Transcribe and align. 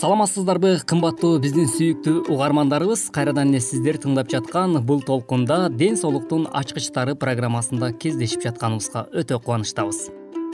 саламатсыздарбы 0.00 0.78
кымбаттуу 0.88 1.34
биздин 1.44 1.66
сүйүктүү 1.68 2.30
угармандарыбыз. 2.32 3.10
Кайрадан 3.12 3.50
эле 3.50 3.58
сиздер 3.60 3.98
тыңдап 4.00 4.30
жаткан 4.32 4.78
бул 4.88 5.02
толкунда 5.04 5.66
ден 5.68 5.98
соолуктун 6.00 6.46
ачкычтары 6.56 7.12
программасында 7.20 7.90
кездешип 8.00 8.46
жатканыбызга 8.46 9.02
өтө 9.12 9.36
кубанычтабыз. 9.44 10.00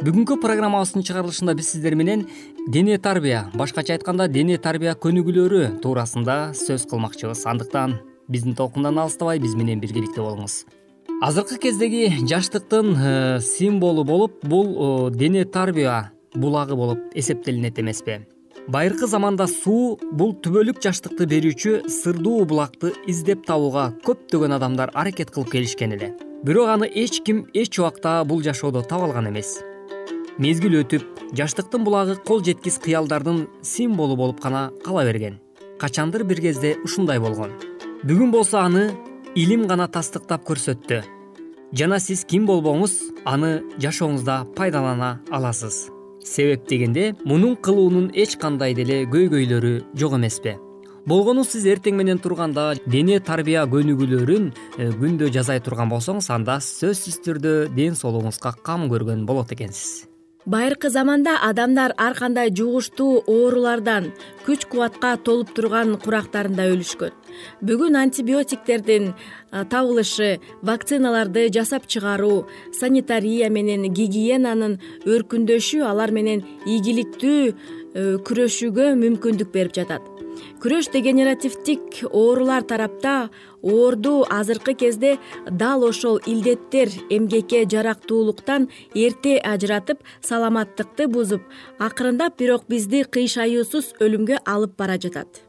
Бүгүнкү 0.02 0.40
программабыздын 0.42 1.06
чыгарылышында 1.06 1.54
биз 1.54 1.70
сиздер 1.76 1.94
менен 1.94 2.26
дене 2.66 2.98
тарбия 2.98 3.46
башкача 3.54 3.94
айтканда 3.94 4.26
дене 4.26 4.58
тарбия 4.58 4.98
көнүгүүлөрү 4.98 5.78
туурасында 5.78 6.50
сөз 6.58 6.90
кылмакчыбыз. 6.90 7.46
Андыктан 7.46 8.00
биздин 8.26 8.58
толкундан 8.58 8.98
алыстабай 8.98 9.38
биз 9.38 9.54
менен 9.54 9.78
биргеликте 9.78 10.26
болуңуз. 10.26 10.64
Азыркы 11.22 11.62
кездеги 11.62 12.08
жаштыктын 12.26 12.96
э, 12.98 13.40
символу 13.40 14.02
болуп 14.02 14.42
бул 14.42 14.72
э, 14.74 15.10
дене 15.14 15.44
тарбия 15.44 16.10
булагы 16.34 16.74
болуп 16.74 17.12
эсептелинет 17.14 17.78
эмеспи 17.78 18.24
байыркы 18.68 19.06
заманда 19.06 19.46
суу 19.46 19.96
бул 20.12 20.32
түбөлүк 20.42 20.80
жаштыкты 20.82 21.26
берүүчү 21.30 21.86
сырдуу 21.92 22.44
булакты 22.50 22.92
издеп 23.06 23.44
табууга 23.46 23.92
көптөгөн 24.06 24.56
адамдар 24.56 24.90
аракет 24.94 25.30
кылып 25.30 25.52
келишкен 25.54 25.94
эле. 25.94 26.12
Бирок 26.42 26.72
аны 26.74 26.88
эч 26.90 27.20
ким 27.22 27.44
эч 27.54 27.78
убакта 27.78 28.24
бул 28.24 28.42
жашоодо 28.42 28.82
таба 28.82 29.06
алган 29.06 29.30
эмес. 29.30 29.60
Мезгил 30.38 30.80
өтүп 30.82 31.06
жаштыктын 31.32 31.84
булагы 31.86 32.16
кол 32.26 32.42
жеткис 32.42 32.78
кыялдардын 32.82 33.46
символу 33.62 34.16
болуп 34.16 34.42
гана 34.42 34.70
кала 34.84 35.04
берген. 35.04 35.40
Качандыр 35.78 36.24
бир 36.24 36.40
кезде 36.40 36.76
ушундай 36.84 37.20
болгон. 37.20 37.54
Бүгүн 38.02 38.32
болсо 38.32 38.58
аны 38.58 38.90
илим 39.34 39.66
гана 39.66 39.86
тастыктап 39.88 40.44
көрсөттү. 40.44 41.04
Жана 41.72 42.00
сиз 42.00 42.24
ким 42.24 42.46
болбоңуз 42.46 42.98
аны 43.24 43.60
жашооңузда 43.78 44.44
пайдалана 44.56 45.20
аласыз 45.30 45.95
себеп 46.26 46.66
дегенде 46.68 47.14
мунун 47.24 47.56
кылуунун 47.56 48.10
эч 48.14 48.36
кандай 48.36 48.74
деле 48.74 49.04
көйгөйлөрү 49.06 49.74
жок 49.94 50.18
эмеспи. 50.18 50.56
Болгону 51.06 51.44
сиз 51.46 51.62
эртең 51.70 51.94
менен 52.00 52.18
турганда 52.18 52.72
дене 52.90 53.20
тарбия 53.22 53.62
көнүгүүлөрүн 53.70 54.50
э, 54.50 54.90
күндө 54.98 55.30
жасай 55.30 55.62
турган 55.62 55.92
болсоңуз 55.92 56.32
анда 56.34 56.58
сөзсүз 56.58 57.22
түрдө 57.22 57.54
ден 57.78 57.94
соолугуңузга 57.94 58.56
кам 58.66 58.90
көргөн 58.90 59.22
болот 59.28 59.54
экенсиз 59.54 60.15
байыркы 60.46 60.90
заманда 60.90 61.36
адамдар 61.42 61.92
ар 61.98 62.14
кандай 62.14 62.50
жугуштуу 62.54 63.22
оорулардан 63.26 64.12
күч 64.46 64.66
кубатка 64.70 65.16
толуп 65.18 65.50
турган 65.54 65.96
курактарында 65.98 66.68
өлүшкөн. 66.70 67.12
Бүгүн 67.66 67.98
антибиотиктердин 67.98 69.12
табылышы 69.50 70.38
вакциналарды 70.62 71.48
жасап 71.52 71.86
чыгаруу 71.90 72.46
санитария 72.78 73.50
менен 73.50 73.90
гигиенанын 73.92 74.78
өркүндөшү 75.04 75.82
алар 75.90 76.14
менен 76.14 76.46
ийгиликтүү 76.64 78.20
күрөшүүгө 78.28 78.92
мүмкүндүк 79.02 79.50
берип 79.52 79.74
жатат 79.74 80.15
күрөш 80.62 80.90
дегенеративдик 80.92 82.04
оорулар 82.10 82.62
тарапта 82.62 83.30
оорду 83.62 84.26
азыркы 84.30 84.74
кезде 84.74 85.18
дал 85.50 85.84
ошол 85.84 86.20
илдеттер 86.26 86.88
эмгекке 87.10 87.64
жарактуулуктан 87.64 88.68
эрте 88.94 89.38
ажыратып 89.38 90.04
саламаттыкты 90.20 91.08
бузуп 91.08 91.42
акырындап 91.78 92.38
бирок 92.38 92.64
бизди 92.68 93.02
кыйшаюусуз 93.04 93.94
өлүмгө 94.00 94.42
алып 94.44 94.76
бара 94.76 94.98
жатат. 94.98 95.42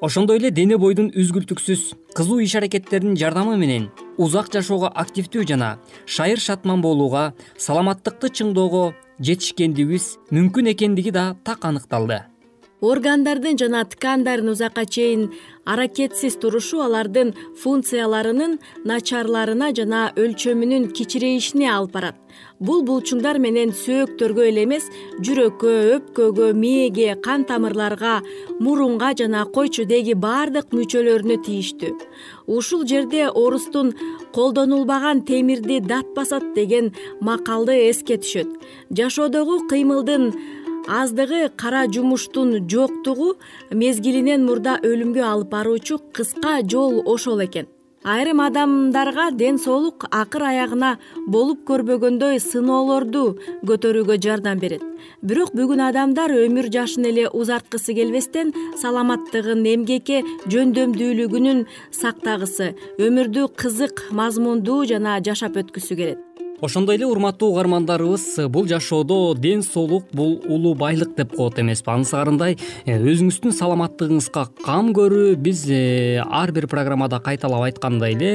Ошондой 0.00 0.38
эле 0.40 0.50
дене 0.50 0.78
бойдун 0.80 1.10
үзгүлтүксүз 1.12 1.80
кызуу 2.16 2.38
иш 2.40 2.54
аракеттеринин 2.56 3.18
жардамы 3.20 3.58
менен 3.60 3.90
узак 4.16 4.48
жашоого 4.54 4.88
активдүү 4.88 5.44
жана 5.50 5.74
шайыр 6.06 6.40
шатман 6.40 6.80
болууга 6.80 7.34
саламаттыкты 7.58 8.32
чыңдоого 8.40 8.94
жетишкендигибиз 9.20 10.14
мүмкүн 10.32 10.72
экендиги 10.72 11.12
да 11.12 11.34
так 11.44 11.68
аныкталды 11.68 12.22
органдардын 12.80 13.58
жана 13.60 13.84
ткандардын 13.84 14.52
узакка 14.54 14.84
чейин 14.86 15.28
аракетсиз 15.64 16.36
турушу 16.40 16.80
алардын 16.80 17.34
функцияларынын 17.62 18.58
начарларына 18.88 19.70
жана 19.76 20.08
өлчөмүнүн 20.16 20.88
кичирейишине 20.96 21.68
алып 21.70 21.92
барат. 21.92 22.16
Бул 22.60 22.82
булчуңдар 22.88 23.38
менен 23.42 23.72
сөөктөргө 23.76 24.46
эле 24.48 24.64
эмес 24.64 24.86
жүрөккө 25.26 25.72
өпкөгө 25.96 26.50
мээге 26.56 27.16
кан 27.24 27.44
тамырларга 27.48 28.20
мурунга 28.60 29.12
жана 29.18 29.44
койчудеги 29.56 30.14
баардык 30.24 30.72
мүчөлөрүнө 30.76 31.40
тийиштүү. 31.46 31.92
Ушул 32.46 32.86
жерде 32.86 33.28
орустун 33.28 33.92
колдонулбаган 34.32 35.24
темирди 35.28 35.80
дат 35.80 36.14
басат 36.16 36.54
деген 36.54 36.92
макалды 37.20 37.76
эске 37.90 38.16
түшөт. 38.22 38.48
Жашоодогу 38.90 39.66
кыймылдын 39.68 40.32
аздыгы 40.88 41.50
кара 41.56 41.86
жумуштун 41.86 42.68
жоктугу 42.68 43.34
мезгилинен 43.70 44.46
мурда 44.46 44.78
өлүмгө 44.82 45.22
алып 45.32 45.50
баруучу 45.50 46.00
кыска 46.12 46.60
жол 46.62 47.02
ошол 47.06 47.44
экен. 47.44 47.66
Айрым 48.02 48.40
адамдарга 48.40 49.30
ден 49.30 49.58
соолук 49.58 50.06
акыр 50.10 50.46
аягына 50.48 50.94
болуп 51.28 51.66
көрбөгөндөй 51.68 52.40
сыноолорду 52.40 53.36
көтөрүүгө 53.68 54.16
жардам 54.24 54.62
берет. 54.62 54.80
Бирок 55.20 55.52
бүгүн 55.52 55.82
адамдар 55.84 56.32
өмүр 56.32 56.70
жашын 56.72 57.10
эле 57.10 57.28
узарткысы 57.28 57.92
келбестен 57.98 58.54
саламаттыгын 58.80 59.68
эмгекке 59.74 60.22
жөндөмдүүлүгүнүн 60.48 61.66
сактагысы 61.92 62.72
өмүрдү 62.96 63.50
кызык 63.60 64.06
мазмундуу 64.16 64.86
жана 64.88 65.20
жашап 65.20 65.60
өткүсү 65.60 66.00
келет 66.00 66.29
ошондой 66.62 66.96
эле 66.96 67.06
урматтуу 67.06 67.50
угармандарыбыз 67.52 68.48
бул 68.48 68.66
жашоодо 68.68 69.34
ден 69.34 69.62
соолук 69.62 70.04
бул 70.12 70.40
улуу 70.46 70.74
байлык 70.74 71.14
деп 71.16 71.34
коет 71.36 71.58
эмеспи 71.58 71.90
анысы 71.90 72.16
карындай 72.16 72.56
э, 72.84 72.98
өзүңүздүн 72.98 73.54
саламаттыгыңызга 73.56 74.46
кам 74.64 74.92
көрүү 74.96 75.36
биз 75.40 75.64
э, 75.70 76.20
ар 76.24 76.52
бир 76.52 76.68
программада 76.68 77.20
кайталап 77.20 77.68
айткандай 77.68 78.16
эле 78.16 78.32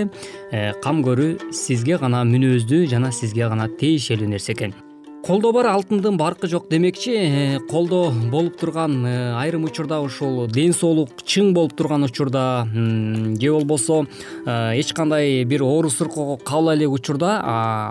э, 0.51 0.73
кам 0.83 1.03
көрүү 1.05 1.53
сизге 1.53 1.99
гана 2.01 2.25
мүнөздүү 2.25 2.89
жана 2.91 3.13
сизге 3.15 3.49
гана 3.49 3.69
тиешелүү 3.79 4.35
нерсе 4.35 4.53
экен 4.57 4.75
колдо 5.25 5.49
бар 5.55 5.65
алтындын 5.71 6.19
баркы 6.19 6.47
жок 6.47 6.67
демекчи. 6.69 7.13
Э, 7.17 7.59
колдо 7.69 8.11
болуп 8.29 8.59
турган 8.59 9.05
э, 9.05 9.33
айрым 9.33 9.63
учурда 9.65 9.99
ушул 10.01 10.45
ден 10.47 10.73
соолук 10.73 11.23
чың 11.25 11.51
болуп 11.53 11.73
турган 11.73 12.03
учурда 12.05 12.67
же 12.69 13.51
болбосо 13.51 14.05
э, 14.45 14.79
эч 14.79 14.93
кандай 14.93 15.43
бир 15.43 15.63
оору 15.63 15.89
кабыл 15.89 16.73
элек 16.75 16.91
учурда 16.91 17.41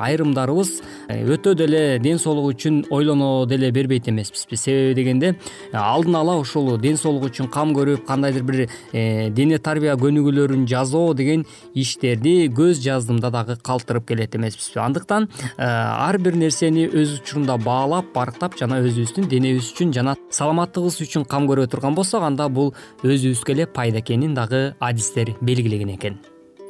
айрымдарыбыз 0.07 0.71
өтө 1.09 1.55
деле 1.55 1.99
ден 1.99 2.19
соолук 2.19 2.55
үчүн 2.55 2.85
ойлоно 2.91 3.47
деле 3.47 3.73
бербейт 3.73 4.09
эмеспизби 4.09 4.57
себеби 4.57 4.95
дегенде 4.95 5.35
алдын 5.73 6.15
ала 6.15 6.37
ушул 6.39 6.79
ден 6.79 6.97
соолук 6.97 7.33
үчүн 7.33 7.51
кам 7.51 7.75
көрүп 7.75 8.07
кандайдыр 8.07 8.43
бир 8.43 8.69
дене 8.93 9.59
тарбия 9.59 9.97
көнүгүүлөрүн 9.99 10.69
жасоо 10.71 11.15
деген 11.15 11.47
иштерди 11.75 12.47
көз 12.55 12.79
жаздымда 12.85 13.31
дагы 13.35 13.57
калтырып 13.57 14.07
келет 14.07 14.37
эмеспизби 14.37 14.81
андыктан 14.81 15.29
ар 15.59 16.19
бир 16.19 16.37
нерсени 16.39 16.87
өз 16.87 17.24
учурунда 17.25 17.57
баалап 17.57 18.13
барктап 18.13 18.59
жана 18.61 18.83
өзүбүздүн 18.85 19.29
денебиз 19.33 19.73
үчүн 19.73 19.95
жана 19.97 20.15
саламаттыгыбыз 20.29 21.01
үчүн 21.07 21.25
кам 21.25 21.49
көрө 21.49 21.67
турган 21.73 21.97
болсок 21.97 22.23
анда 22.27 22.51
бул 22.53 22.75
өзүбүзгө 23.03 23.57
эле 23.57 23.67
пайда 23.67 24.03
экенин 24.05 24.37
дагы 24.37 24.75
адистер 24.79 25.33
белгилеген 25.41 25.95
экен. 25.97 26.21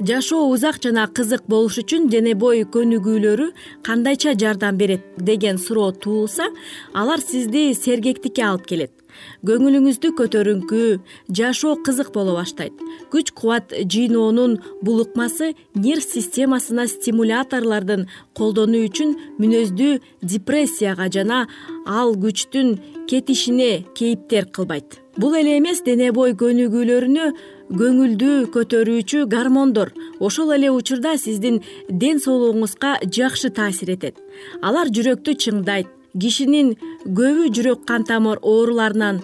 Жашоо 0.00 0.48
узак 0.50 0.80
жана 0.82 1.06
кызык 1.06 1.44
болуш 1.46 1.78
үчүн 1.82 2.08
дене 2.10 2.34
бой 2.34 2.64
көнүгүүлөрү 2.66 3.50
кандайча 3.86 4.34
жардам 4.38 4.78
берет 4.78 5.04
деген 5.18 5.58
суроо 5.58 5.92
туулса 5.92 6.48
алар 6.94 7.22
сизди 7.22 7.72
сергектикке 7.74 8.42
алып 8.42 8.66
келет 8.66 9.03
көңүлүңүздү 9.46 10.12
көтөрүңкү 10.19 10.82
жашоо 11.28 11.76
кызык 11.87 12.12
боло 12.14 12.37
баштайт. 12.38 12.75
Күч 13.12 13.32
кубат 13.37 13.72
жыйноонун 13.72 14.58
бул 14.82 15.05
ыкмасы 15.05 15.55
нерв 15.75 16.05
системасына 16.05 16.88
стимуляторлордун 16.88 18.08
колдонуу 18.38 18.84
үчүн 18.88 19.16
мүнөздүү 19.38 20.00
депрессияга 20.22 21.11
жана 21.12 21.46
ал 21.87 22.14
күчтүн 22.19 22.76
кетишине 23.08 23.84
кейиптер 23.94 24.50
кылбайт. 24.50 25.00
Бул 25.17 25.34
эле 25.38 25.58
эмес 25.58 25.84
дене 25.87 26.10
бой 26.10 26.32
көнүгүүлөрүнө 26.34 27.26
көңүлдү 27.70 28.31
көтөрүүчү 28.55 29.25
гормондор. 29.31 29.93
Ошол 30.19 30.50
эле 30.56 30.72
учурда 30.75 31.14
сиздин 31.19 31.60
ден 31.88 32.19
соолугуңузга 32.19 32.96
жакшы 33.06 33.52
таасир 33.55 33.94
этет. 33.94 34.19
Алар 34.60 34.90
жүрөктү 34.90 35.37
чыңдайт 35.38 35.94
кишинин 36.20 36.75
көбү 37.19 37.50
жүрөк 37.56 37.84
кан 37.88 38.06
тамыр 38.08 38.38
ооруларынан 38.43 39.20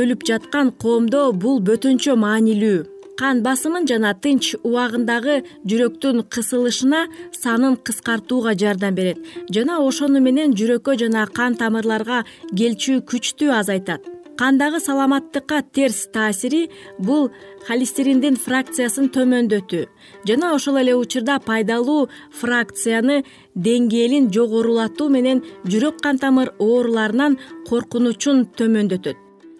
өлүп 0.00 0.26
жаткан 0.28 0.72
коомдо 0.82 1.30
бул 1.32 1.60
бөтөнчө 1.68 2.16
маанилүү. 2.24 2.78
Кан 3.16 3.40
басымын 3.40 3.86
жана 3.88 4.10
тынч 4.12 4.50
убагындагы 4.58 5.38
жүрөктүн 5.70 6.26
кысылышына 6.32 7.06
санын 7.38 7.78
кыскартууга 7.86 8.52
жардам 8.62 8.98
берет 8.98 9.22
жана 9.56 9.78
ошону 9.86 10.20
менен 10.26 10.52
жүрөккө 10.58 10.98
жана 11.04 11.24
кан 11.38 11.56
тамырларга 11.56 12.18
келчү 12.52 12.98
күчтү 13.12 13.48
азайтат 13.60 14.15
кандагы 14.36 14.80
саламаттыкка 14.80 15.62
терс 15.72 16.06
таасири 16.12 16.68
бул 16.98 17.30
холестериндин 17.66 18.36
фракциясын 18.36 19.08
төмөндөтүү. 19.14 19.84
Жана 20.28 20.52
ошол 20.54 20.80
эле 20.82 20.94
учурда 20.94 21.38
пайдалуу 21.40 22.08
фракцияны 22.40 23.22
деңгээлин 23.54 24.28
жогорулатуу 24.36 25.08
менен 25.08 25.42
жүрөк 25.64 26.02
кан 26.04 26.20
тамыр 26.22 26.52
ооруларынан 26.58 27.38
коркунучун 27.68 28.46
төмөндөтөт. 28.58 29.16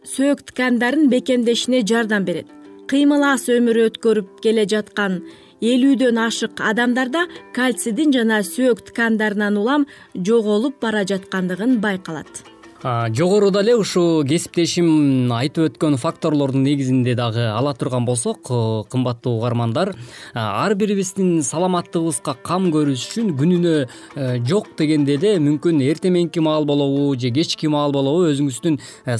Сөөк 0.06 0.44
ткандарын 0.50 1.08
бекемдешине 1.10 1.82
жардам 1.82 2.24
берет. 2.24 2.52
Кыймыл 2.86 3.24
аз 3.26 3.48
өмүр 3.50 3.88
өткөрүп 3.88 4.36
келе 4.44 4.66
жаткан 4.70 5.22
элүүдөн 5.60 6.20
ашык 6.22 6.60
адамдарда 6.60 7.24
кальцийдин 7.56 8.12
жана 8.14 8.42
сөөк 8.46 8.84
ткандарынан 8.90 9.56
улам 9.56 9.88
жоголуп 10.14 10.78
бара 10.84 11.02
жаткандыгын 11.08 11.80
байкалат 11.80 12.44
жогоруда 12.86 13.60
эле 13.64 13.74
ушул 13.74 14.22
кесиптешим 14.28 15.32
айтып 15.34 15.72
өткөн 15.72 15.96
факторлордун 15.98 16.62
негизинде 16.62 17.16
дагы 17.18 17.48
ала 17.50 17.72
турган 17.74 18.04
болсок 18.06 18.46
кымбаттуу 18.92 19.32
угармандар 19.38 19.94
ар 20.34 20.74
бирибиздин 20.78 21.42
саламаттыгыбызга 21.42 22.36
кам 22.46 22.68
көрүш 22.70 23.08
үчүн 23.08 23.32
күнүнө 23.40 23.72
э, 23.82 24.26
жок 24.46 24.68
дегенде 24.78 25.16
эле 25.18 25.32
мүмкүн 25.42 25.80
эртең 25.82 26.14
мененки 26.14 26.38
маал 26.38 26.66
болобу 26.68 27.16
же 27.18 27.32
кечки 27.34 27.66
маал 27.66 27.90
болобу 27.96 28.28
өзүңүздүн 28.30 28.78
э, 28.78 29.16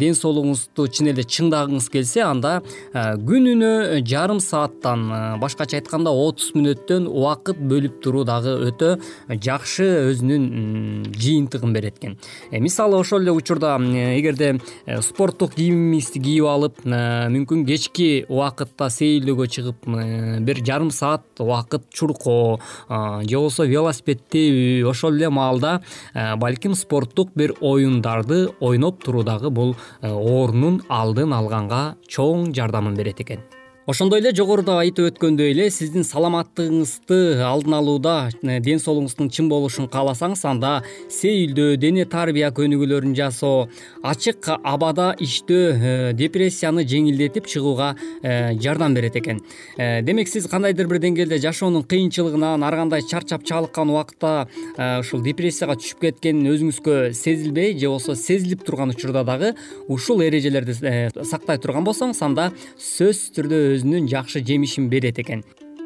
ден 0.00 0.18
соолугуңузду 0.18 0.88
чын 0.88 1.12
эле 1.12 1.22
чыңдагыңыз 1.22 1.88
келсе 1.94 2.24
анда 2.26 2.56
э, 2.64 3.14
күнүнө 3.20 4.02
жарым 4.02 4.42
сааттан 4.42 5.38
башкача 5.42 5.78
айтканда 5.78 6.10
отуз 6.10 6.50
мүнөттөн 6.58 7.06
убакыт 7.06 7.62
бөлүп 7.62 8.02
туруу 8.02 8.26
дагы 8.26 8.56
өтө 8.72 8.96
жакшы 9.38 9.86
өзүнүн 10.10 11.14
жыйынтыгын 11.14 11.78
берет 11.78 12.02
экен. 12.02 12.18
Мисалы 12.50 13.03
ошол 13.04 13.22
эле 13.22 13.32
учурда 13.32 13.76
эгерде 14.16 14.58
э, 14.86 15.00
спорттук 15.02 15.54
кийимиңизди 15.58 16.22
кийип 16.24 16.48
алып 16.48 16.80
э, 16.84 17.28
мүмкүн 17.34 17.64
кечки 17.68 18.24
убакытта 18.28 18.88
сейилдөөгө 18.92 19.48
чыгып 19.56 19.88
э, 19.88 20.40
бир 20.44 20.62
жарым 20.64 20.90
саат 20.94 21.24
убакыт 21.38 21.84
чуркоо 21.92 22.58
же 22.58 23.36
болбосо 23.36 23.68
велосипед 23.68 24.24
тебүү 24.32 24.88
ошол 24.90 25.18
эле 25.18 25.28
маалда 25.28 25.80
балким 26.40 26.74
спорттук 26.74 27.34
бир 27.36 27.54
оюндарды 27.60 28.46
ойноп 28.60 29.04
туруу 29.04 29.24
дагы 29.24 29.50
бул 29.50 29.76
оорунун 30.00 30.80
алдын 30.88 31.36
алганга 31.36 31.84
чоң 32.08 32.54
жардамын 32.56 32.96
берет 32.96 33.20
экен 33.20 33.44
ошондой 33.86 34.22
эле 34.22 34.30
жогоруда 34.32 34.78
айтып 34.80 35.10
өткөндөй 35.10 35.50
эле 35.52 35.66
сиздин 35.68 36.06
саламаттыгыңызды 36.08 37.42
алдын 37.44 37.74
алууда 37.76 38.14
э, 38.40 38.56
ден 38.64 38.78
соолугуңуздун 38.80 39.28
чың 39.28 39.50
болушун 39.52 39.90
кааласаңыз 39.92 40.44
анда 40.48 40.70
сейилдөө 41.12 41.76
дене 41.82 42.06
тарбия 42.08 42.48
көнүгүүлөрүн 42.56 43.12
жасоо 43.18 43.68
ачык 44.02 44.48
абада 44.56 45.10
иштөө 45.20 45.66
э, 45.74 46.12
депрессияны 46.16 46.86
жеңилдетип 46.88 47.44
чыгууга 47.44 47.90
э, 48.22 48.54
жардам 48.56 48.94
берет 48.94 49.16
экен. 49.20 49.42
Демек 49.76 50.28
сиз 50.28 50.46
кандайдыр 50.48 50.88
бир 50.88 51.02
деңгээлде 51.04 51.38
жашоонун 51.42 51.84
кыйынчылыгынан 51.84 52.64
ар 52.64 52.78
кандай 52.78 53.02
чарчап 53.04 53.44
чалыккан 53.44 53.90
убакта 53.90 54.48
ушул 55.00 55.20
депрессияга 55.24 55.76
түшүп 55.76 56.06
кеткен 56.06 56.40
өзүңүзгө 56.48 57.12
сезилбей 57.12 57.76
же 57.76 57.90
болбосо 57.90 58.16
сезилип 58.16 58.64
турган 58.64 58.94
учурда 58.94 59.24
дагы 59.24 59.54
ушул 59.88 60.22
эрежелерди 60.24 60.74
сактай 61.24 61.58
турган 61.58 61.84
болсоңуз 61.84 62.22
анда 62.24 62.50
сөзсүз 62.78 63.34
түрдө 63.36 63.62
өзүнүн 63.74 64.08
жакшы 64.10 64.44
жемишин 64.44 64.88
берет 64.88 65.18
экен. 65.18 65.44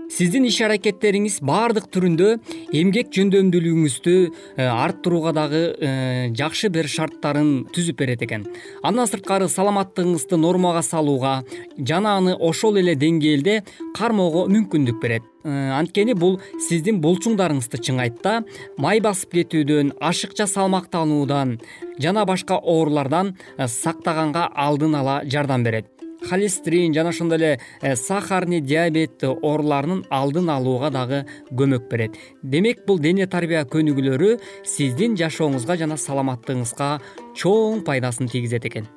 Сиздин 0.09 0.47
иш 0.49 0.57
аракеттериңиз 0.65 1.35
баардык 1.45 1.91
түрүндө 1.93 2.29
эмгек 2.73 3.11
жөндөмдүүлүгүңүздү 3.13 4.15
э, 4.57 4.65
арттырууга 4.65 5.35
дагы 5.37 5.61
э, 5.77 5.91
жакшы 6.33 6.71
бир 6.73 6.89
шарттарын 6.89 7.67
түзүп 7.77 7.99
берет 8.01 8.25
экен. 8.25 8.47
Андан 8.81 9.11
сырткары 9.11 9.51
саламаттыгыңызды 9.53 10.39
нормага 10.41 10.81
салууга 10.83 11.43
жана 11.77 12.15
аны 12.23 12.39
ошол 12.41 12.81
эле 12.81 12.97
деңгээлде 12.97 13.59
кармоого 13.99 14.47
мүмкүндүк 14.49 14.97
берет. 15.03 15.29
Э, 15.45 15.77
анткени 15.77 16.17
бул 16.17 16.41
сиздин 16.71 17.03
булчуңдарыңызды 17.05 17.83
чыңайт 17.91 18.23
да 18.25 18.39
май 18.81 19.05
басып 19.05 19.37
кетүүдөн 19.37 19.93
ашыкча 20.01 20.49
салмактануудан 20.49 21.59
жана 22.01 22.25
башка 22.25 22.57
оорулардан 22.57 23.37
сактаганга 23.61 24.49
алдын 24.57 24.97
ала 25.03 25.21
жардам 25.29 25.69
берет 25.69 25.98
холестерин 26.27 26.95
жана 26.95 27.11
ошондой 27.11 27.39
эле 27.39 27.61
э, 27.81 27.97
сахарный 27.97 28.61
диабет 28.61 29.23
ооруларынын 29.25 30.05
алдын 30.11 30.51
алууга 30.51 30.91
дагы 30.91 31.25
көмөк 31.51 31.89
берет. 31.89 32.17
Демек 32.43 32.85
бул 32.87 32.99
дене 32.99 33.27
тарбия 33.27 33.65
көнүгүүлөрү 33.65 34.39
сиздин 34.65 35.17
жашооңузга 35.17 35.79
жана 35.79 35.97
саламаттыгыңызга 35.97 37.01
чоң 37.37 37.85
пайдасын 37.85 38.29
тийгизет 38.29 38.67
экен. 38.67 38.89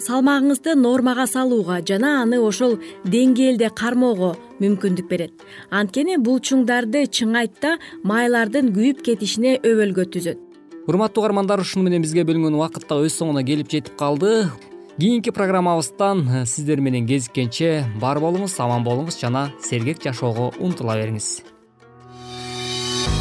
Салмагыңызды 0.00 0.72
нормага 0.74 1.26
салууга 1.28 1.82
жана 1.84 2.22
аны 2.22 2.38
ошол 2.40 2.78
деңгээлде 3.04 3.68
кармоого 3.76 4.32
мүмкүндүк 4.62 5.08
берет. 5.10 5.44
Анткени 5.68 6.16
булчуңдарды 6.16 7.04
чыңайт 7.12 7.60
да 7.60 7.76
майлардын 8.02 8.72
күйүп 8.72 9.04
кетишине 9.04 9.58
өбөлгө 9.60 10.08
түзөт. 10.16 10.40
Урматтуу 10.88 11.22
угармандар 11.22 11.60
ушуну 11.60 11.84
менен 11.84 12.02
бизге 12.02 12.24
бөлүнгөн 12.24 12.56
убакыт 12.56 12.88
да 12.88 13.02
өз 13.04 13.20
соңуна 13.20 13.44
келип 13.44 13.68
жетип 13.70 13.98
калды 14.00 14.48
кийинки 14.98 15.30
программабыздан 15.30 16.28
э, 16.28 16.46
сиздер 16.46 16.80
менен 16.80 17.06
кезиккенче 17.06 17.84
бар 18.00 18.20
болуңуз 18.20 18.58
аман 18.60 18.84
болуңуз 18.84 19.18
жана 19.20 19.50
сергек 19.64 20.02
жашоого 20.04 20.52
умтула 20.60 20.96
бериңиз. 21.00 21.42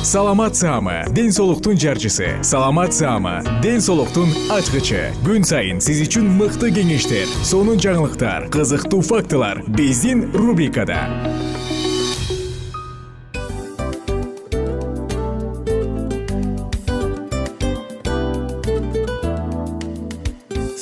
Саламат 0.04 0.56
саама 0.56 1.06
ден 1.13 1.32
соолуктун 1.32 1.78
жарчысы. 1.78 2.44
Саламат 2.44 2.94
саама 2.94 3.44
ден 3.62 3.82
соолуктун 3.82 4.34
ачкычы. 4.50 5.12
Күн 5.22 5.46
сайын 5.46 5.82
сиз 5.82 6.01
үчүн 6.08 6.25
мыкты 6.40 6.72
кеңештер 6.74 7.30
сонун 7.46 7.78
жаңылыктар 7.78 8.50
кызыктуу 8.50 9.01
фактылар. 9.06 9.62
Биздин 9.68 10.32
рубрикада 10.34 11.06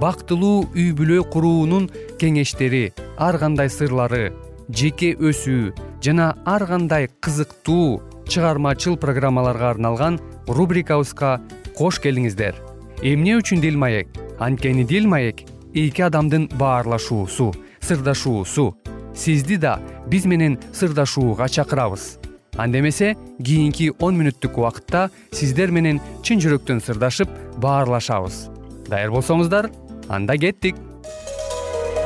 бактылуу 0.00 0.68
үй 0.74 0.90
бүлө 0.96 1.22
куруунун 1.32 1.90
кеңештери 2.20 2.90
ар 3.18 3.38
кандай 3.42 3.68
сырлары 3.72 4.30
жеке 4.68 5.12
өсүү 5.14 5.72
жана 6.04 6.32
ар 6.48 6.66
кандай 6.66 7.08
кызыктуу 7.20 8.00
чыгармачыл 8.30 8.96
программаларга 8.96 9.70
арналган 9.74 10.20
рубрикабызга 10.46 11.40
кош 11.76 11.98
келиңиздер. 12.00 12.54
Эмне 13.02 13.36
үчүн 13.40 13.60
дил 13.60 13.76
маек? 13.76 14.08
Анткени 14.38 14.84
дил 14.84 15.08
маек 15.08 15.44
эки 15.74 16.02
адамдын 16.02 16.48
баарлашуусу 16.58 17.52
сырдашуусу. 17.80 18.76
Сизди 19.14 19.56
да 19.56 19.80
биз 20.06 20.24
менен 20.24 20.58
сырдашууга 20.72 21.48
чакырабыз. 21.48 22.18
Анда 22.56 22.78
эмесе 22.78 23.16
кийинки 23.42 23.92
он 23.98 24.16
мүнөттүк 24.20 24.58
убакытта 24.58 25.10
сиздер 25.32 25.70
менен 25.70 26.00
чын 26.22 26.40
жүрөктөн 26.40 26.80
сырдашып 26.84 27.30
баарлашабыз. 27.58 28.48
Даяр 28.88 29.10
болсоңуздар 29.10 29.70
анда 30.10 30.36
кеттик. 30.42 30.78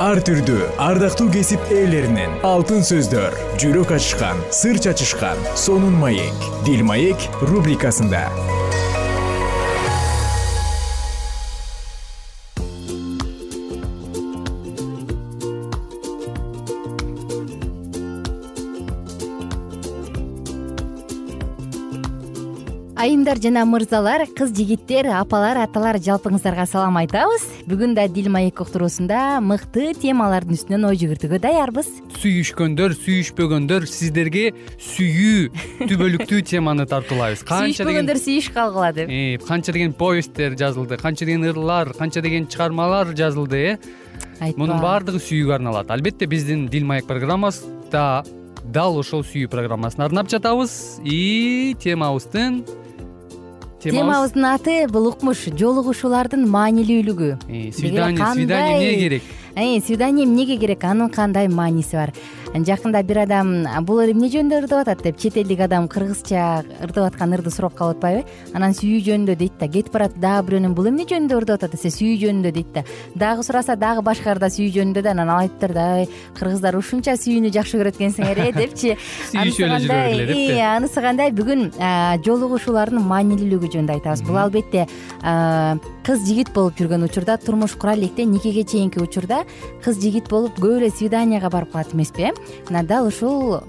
Ар 0.03 0.19
түрдүү 0.27 0.65
ардактуу 0.83 1.29
кесип 1.31 1.71
ээлеринен 1.71 2.33
алтын 2.45 2.83
сөздөр 2.85 3.37
жүрөк 3.61 3.95
ачышкан 3.95 4.41
сыр 4.53 4.77
чачышкан 4.83 5.39
сонун 5.55 5.95
маек 6.01 6.49
дил 6.67 6.83
маек 6.83 7.29
рубрикасында 7.47 8.25
айымдар 23.25 23.41
жана 23.41 23.65
мырзалар 23.65 24.21
кыз 24.37 24.51
жигиттер 24.53 25.07
апалар 25.17 25.57
аталар 25.57 25.97
жалпыңыздарга 25.97 26.67
салам 26.69 26.99
айтабыз. 26.99 27.41
Бүгүн 27.65 27.95
да 27.97 28.05
дил 28.07 28.29
маек 28.29 28.61
уктуруусунда 28.61 29.39
мыкты 29.41 29.95
темалардын 29.97 30.53
үстүнөн 30.53 30.85
ой 30.91 30.99
жүгүртүүгө 31.01 31.39
даярбыз. 31.41 31.89
Сүйүшкөндөр 32.21 32.93
сүйүшпөгөндөр 32.99 33.87
сиздерге 33.89 34.51
сүйүү 34.77 35.87
түбөлүктүү 35.89 36.43
теманы 36.51 36.85
тартуулайбыз. 36.85 37.41
Канча 37.49 37.81
сүйүшпөгөндөр 37.81 38.21
сүйүшүп 38.27 38.57
калгыла 38.59 38.93
деп. 38.93 39.09
Э, 39.09 39.41
канча 39.41 39.73
деген 39.73 39.97
повесттер 39.97 40.53
жазылды 40.53 41.01
канча 41.01 41.25
деген 41.25 41.49
ырлар 41.49 41.95
канча 41.97 42.21
деген 42.21 42.45
чыгармалар 42.45 43.15
жазылды 43.17 43.65
э. 43.65 43.77
Айтпа. 44.37 44.59
Мунун 44.61 44.85
баардыгы 44.85 45.17
сүйүүгө 45.17 45.57
арналат. 45.57 45.89
Албетте 45.89 46.29
биздин 46.29 46.67
дил 46.69 46.85
маек 46.85 47.09
программабызда 47.09 48.23
дал 48.65 48.97
ошол 48.99 49.25
сүйүү 49.25 49.49
программасын 49.49 50.05
арнап 50.05 50.29
жатабыз. 50.29 50.99
И 51.01 51.75
темабыздын 51.81 52.84
темабыздын 53.91 54.45
аты 54.49 54.75
бул 54.91 55.09
укмуш 55.11 55.45
жолугушуулардын 55.59 56.47
маанилүүлүгү. 56.49 57.29
Э, 57.47 57.71
свидание 57.71 58.25
свидание 58.33 58.93
эмне 58.93 58.99
керек? 59.03 59.23
Э, 59.55 59.79
свидание 59.85 60.25
эмнеге 60.25 60.57
керек? 60.57 60.83
Анын 60.83 61.09
кандай 61.09 61.47
мааниси 61.47 61.95
бар 61.95 62.13
жакында 62.63 63.01
бир 63.03 63.17
адам 63.25 63.49
бул 63.87 63.99
ыр 63.99 64.13
эмне 64.13 64.29
жөнүндө 64.31 64.61
ырдап 64.61 64.85
атат 64.85 65.01
деп 65.03 65.17
чет 65.19 65.35
элдик 65.41 65.59
адам 65.65 65.89
кыргызча 65.91 66.63
ырдап 66.85 67.09
аткан 67.09 67.33
ырды 67.35 67.51
сурап 67.51 67.75
калып 67.75 67.97
атпайбы? 67.97 68.23
Анан 68.55 68.71
сүйүү 68.77 69.01
жөнүндө 69.09 69.35
дейт 69.41 69.57
да 69.59 69.67
кетип 69.67 69.91
баратып 69.91 70.21
дагы 70.23 70.45
бирөөнөн 70.49 70.75
бул 70.77 70.87
эмне 70.87 71.03
жөнүндө 71.09 71.39
ырдап 71.41 71.59
атат 71.59 71.75
десе 71.75 71.91
сүйүү 71.91 72.19
жөнүндө 72.23 72.53
дейт 72.55 72.71
да. 72.71 72.83
Дагы 73.15 73.43
сураса 73.43 73.75
дагы 73.75 74.05
башка 74.05 74.31
ырда 74.35 74.47
сүйүү 74.53 74.71
жөнүндө 74.77 75.03
да 75.03 75.11
анан 75.11 75.33
ал 75.33 75.41
айтыптыр 75.43 75.73
да 75.75 75.87
ой 75.97 76.07
кыргыздар 76.39 76.77
ушунча 76.79 77.17
сүйүүнү 77.19 77.51
жакшы 77.55 77.81
көрөт 77.81 77.99
экенсиңер 77.99 78.43
э 78.45 78.51
депчи. 78.61 78.95
Сүйүшүп 79.33 79.65
эле 79.67 79.81
жүрө 79.83 79.99
бергиле 79.99 80.29
депчи 80.31 80.61
анысы 80.69 81.03
кандай? 81.03 81.33
Бүгүн 81.35 81.67
жолугушуулардын 82.23 83.03
маанилүүлүгү 83.03 83.73
жөнүндө 83.75 83.99
айтабыз. 83.99 84.23
Бул 84.27 84.39
албетте 84.39 84.87
кыз 86.05 86.21
жигит 86.27 86.51
болуп 86.53 86.77
жүргөн 86.77 87.07
учурда 87.07 87.37
турмуш 87.41 87.73
кура 87.81 87.95
электе 87.97 88.25
никеге 88.29 88.63
чейинки 88.63 88.99
учурда 89.01 89.39
кыз 89.81 89.97
жигит 89.97 90.29
болуп 90.29 90.59
көп 90.61 90.77
эле 90.77 90.91
свиданияга 90.93 91.49
барып 91.49 91.71
калат 91.73 91.95
эмеспи 91.95 92.29
э 92.29 92.33
мына 92.69 92.83
дал 92.83 93.07
ушул 93.07 93.59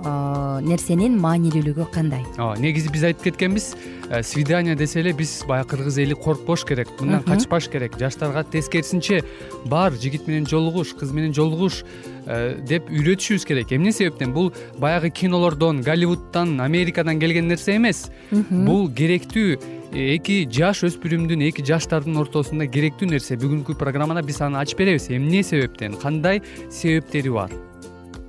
нерсенин 0.67 1.19
маанилүүлүгү 1.21 1.87
кандай? 1.93 2.25
Ооба 2.39 2.59
негизи 2.61 2.91
биз 2.93 3.05
айтып 3.09 3.31
кеткенбиз 3.31 3.69
э, 4.11 4.23
свидание 4.23 4.77
десе 4.77 5.01
эле 5.01 5.13
биз 5.17 5.43
баягы 5.49 5.75
кыргыз 5.75 5.99
эли 6.03 6.15
коркпош 6.15 6.65
керек 6.65 6.89
мындан 7.01 7.23
качпаш 7.23 7.69
керек. 7.69 7.99
Жаштарга 7.99 8.45
тескерисинче 8.45 9.23
бар 9.65 9.93
жигит 9.93 10.27
менен 10.27 10.47
жолугуш 10.47 10.95
кыз 10.99 11.13
менен 11.13 11.35
жолугуш 11.35 11.83
э, 12.27 12.59
деп 12.67 12.91
үйрөтүшүбүз 12.91 13.47
керек. 13.47 13.73
Эмне 13.73 13.93
себептен? 13.93 14.33
Бул 14.33 14.53
баягы 14.79 15.11
кинолордон 15.11 15.83
голливудтан 15.83 16.61
америкадан 16.61 17.21
келген 17.21 17.49
нерсе 17.49 17.77
эмес. 17.77 18.07
Бул 18.31 18.91
керектүү 18.91 19.59
эки 19.93 20.43
жаш 20.51 20.83
өспүрүмдүн 20.89 21.47
эки 21.49 21.65
жаштардын 21.67 22.19
ортосунда 22.21 22.67
керектүү 22.67 23.13
нерсе. 23.13 23.39
Бүгүнкү 23.41 23.79
программада 23.79 24.25
биз 24.27 24.41
аны 24.45 24.61
ачып 24.61 24.83
беребиз. 24.83 25.11
Эмне 25.11 25.43
себептен? 25.43 25.97
Кандай 26.03 26.43
себептери 26.71 27.31
бар 27.31 27.51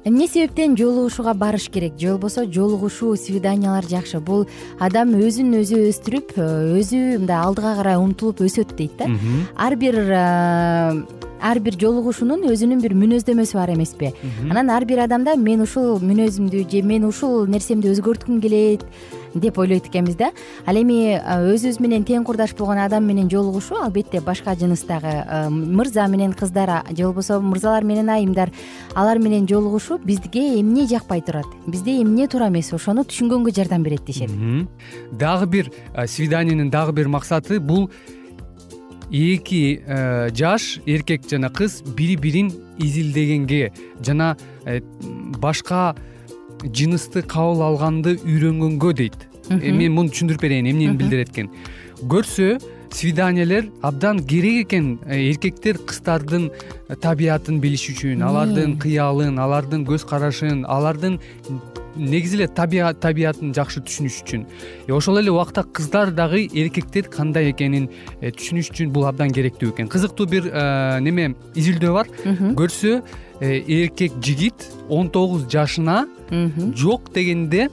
эмне 0.06 0.27
себептен 0.27 0.77
жолугушууга 0.77 1.34
барыш 1.34 1.70
керек? 1.70 2.00
Же 2.00 2.12
болбосо 2.12 2.46
жолугушуу 2.46 3.16
свиданиялар 3.16 3.86
жакшы. 3.86 4.20
Бул 4.20 4.48
адам 4.80 5.16
өзүн 5.16 5.56
өзү 5.62 5.88
өстүрүп 5.89 6.36
өзү 6.38 7.20
мындай 7.20 7.38
алдыга 7.38 7.75
карай 7.75 7.98
умтулуп 7.98 8.42
өсөт 8.42 8.75
дейт 8.77 8.98
да. 8.98 9.08
Ар 9.58 9.75
бир 9.75 9.96
э, 9.98 11.04
ар 11.41 11.60
бир 11.60 11.77
жолугушуунун 11.79 12.48
өзүнүн 12.50 12.82
бир 12.82 12.96
мүнөздөмөсү 12.98 13.58
бар 13.60 13.75
эмеспи. 13.75 14.13
Анан 14.50 14.70
ар 14.70 14.86
бир 14.86 15.03
адамда 15.06 15.36
мен 15.36 15.62
ушул 15.62 16.00
мүнөзүмдү 16.01 16.65
же 16.72 16.82
мен 16.84 17.06
ушул 17.06 17.48
нерсемди 17.48 17.91
өзгөрткүм 17.94 18.41
келет 18.41 18.86
деп 19.38 19.58
ойлойт 19.60 19.86
экенбиз 19.86 20.15
да. 20.17 20.32
Ал 20.65 20.79
эми 20.79 21.20
өзүбүз 21.20 21.77
менен 21.84 22.06
тең 22.08 22.24
курдаш 22.25 22.56
болгон 22.58 22.79
адам 22.82 23.06
менен 23.06 23.29
жолугушуу 23.29 23.77
албетте 23.84 24.22
башка 24.22 24.56
жыныстагы 24.56 25.50
мырза 25.51 26.08
менен 26.08 26.34
кыздар 26.34 26.82
же 26.89 27.03
болбосо 27.03 27.39
мырзалар 27.39 27.84
менен 27.84 28.10
айымдар 28.10 28.50
алар 28.96 29.20
менен 29.20 29.46
жолугушуу 29.48 30.00
бизге 30.00 30.60
эмне 30.60 30.88
жакпай 30.88 31.22
турат? 31.22 31.46
Бизде 31.67 32.01
эмне 32.01 32.27
туура 32.27 32.48
эмес 32.48 32.74
ошону 32.74 33.03
түшүнгөнгө 33.03 33.53
жардам 33.53 33.84
берет 33.84 34.06
дешет. 34.06 34.32
Дагы 35.12 35.46
бир 35.46 35.72
свиданиянын 36.08 36.72
дагы 36.72 36.94
бир 36.94 37.08
максаты 37.08 37.60
бул 37.60 37.91
эки 39.12 39.82
жаш 40.36 40.80
эркек 40.86 41.30
жана 41.30 41.50
кыз 41.50 41.82
бири 41.96 42.16
бирин 42.16 42.52
изилдегенге 42.78 43.72
жана 44.06 44.38
э, 44.66 44.82
башка 45.40 45.96
жынысты 46.64 47.22
кабыл 47.22 47.64
алганды 47.64 48.18
үйрөнгөнгө 48.24 48.94
дейт. 48.94 49.28
Э, 49.50 49.72
мен 49.72 49.94
муну 49.94 50.12
түшүндүрүп 50.14 50.42
берейин 50.42 50.72
эмнени 50.72 50.98
билдирет 51.00 51.32
экен 51.32 51.52
көрсө 52.02 52.58
свиданиялер 52.94 53.70
абдан 53.82 54.20
керек 54.26 54.68
экен 54.68 54.98
э, 55.06 55.30
эркектер 55.32 55.80
кыздардын 55.80 56.50
табиятын 57.02 57.62
билиш 57.64 57.88
үчүн 57.94 58.24
алардын 58.28 58.78
кыялын 58.82 59.40
алардын 59.42 59.86
көз 59.88 60.06
карашын 60.10 60.66
алардын 60.66 61.20
негизи 61.98 62.38
эле 62.38 62.48
табиятын 62.48 63.54
жакшы 63.56 63.82
түшүнүш 63.82 64.22
үчүн. 64.24 64.46
Э, 64.88 64.92
ошол 64.94 65.20
эле 65.22 65.32
убакта 65.32 65.63
кыздар 65.63 66.12
дагы 66.12 66.46
эркектер 66.48 67.10
кандай 67.12 67.51
экенин 67.51 67.89
түшүнүш 68.22 68.72
үчүн 68.74 68.92
бул 68.94 69.08
абдан 69.10 69.34
керектүү 69.36 69.74
экен. 69.74 69.89
Кызыктуу 69.92 70.27
бир 70.30 70.50
неме 71.01 71.34
изилдөө 71.56 71.94
бар. 71.94 72.12
Көрсө 72.58 73.01
эркек 73.42 74.18
жигит 74.22 74.68
он 74.89 75.10
тогуз 75.10 75.48
жашына 75.51 76.08
жок 76.75 77.12
дегенде 77.13 77.70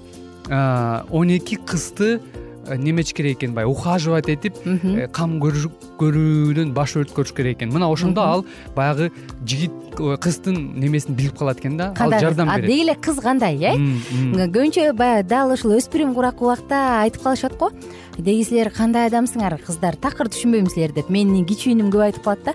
он 0.49 1.31
эки 1.31 1.57
кызды 1.57 2.21
э, 2.67 2.77
немечү 2.77 3.15
керек 3.15 3.39
экен 3.39 3.55
баягы 3.55 3.71
ухаживать 3.71 4.29
этип 4.29 4.57
э, 4.65 5.09
кам 5.13 5.39
көрүүдөн 5.41 6.73
баш 6.73 6.97
өткөрүш 6.97 7.35
керек 7.35 7.59
экен. 7.59 7.73
Мына 7.73 7.91
ошондо 7.91 8.23
ал 8.23 8.45
баягы 8.75 9.11
жигит 9.47 9.73
кыздын 9.95 10.79
немесин 10.81 11.15
билип 11.15 11.39
калат 11.39 11.61
экен 11.61 11.77
да? 11.77 11.93
Ал 11.99 12.11
жардам 12.19 12.49
берет. 12.49 12.67
деги 12.67 12.83
эле 12.83 12.95
кыз 12.95 13.21
кандай 13.21 13.57
э? 13.57 13.75
Көбүнчө 13.75 14.93
баягы 14.93 15.29
дал 15.29 15.53
ушул 15.53 15.77
өспүрүм 15.79 16.15
куракы 16.15 16.45
убакта 16.45 17.03
айтып 17.03 17.23
калышат 17.23 17.57
го. 17.59 17.71
Деги 18.19 18.45
силер 18.45 18.71
кандай 18.71 19.09
адамсыңар 19.11 19.59
кыздар 19.65 19.97
такыр 19.97 20.29
түшүнбөйм 20.29 20.71
силерди 20.71 21.03
деп. 21.03 21.11
Менин 21.11 21.47
кичүү 21.47 21.75
иним 21.75 21.91
көп 21.91 22.09
айтып 22.09 22.25
калат 22.25 22.45
да 22.45 22.55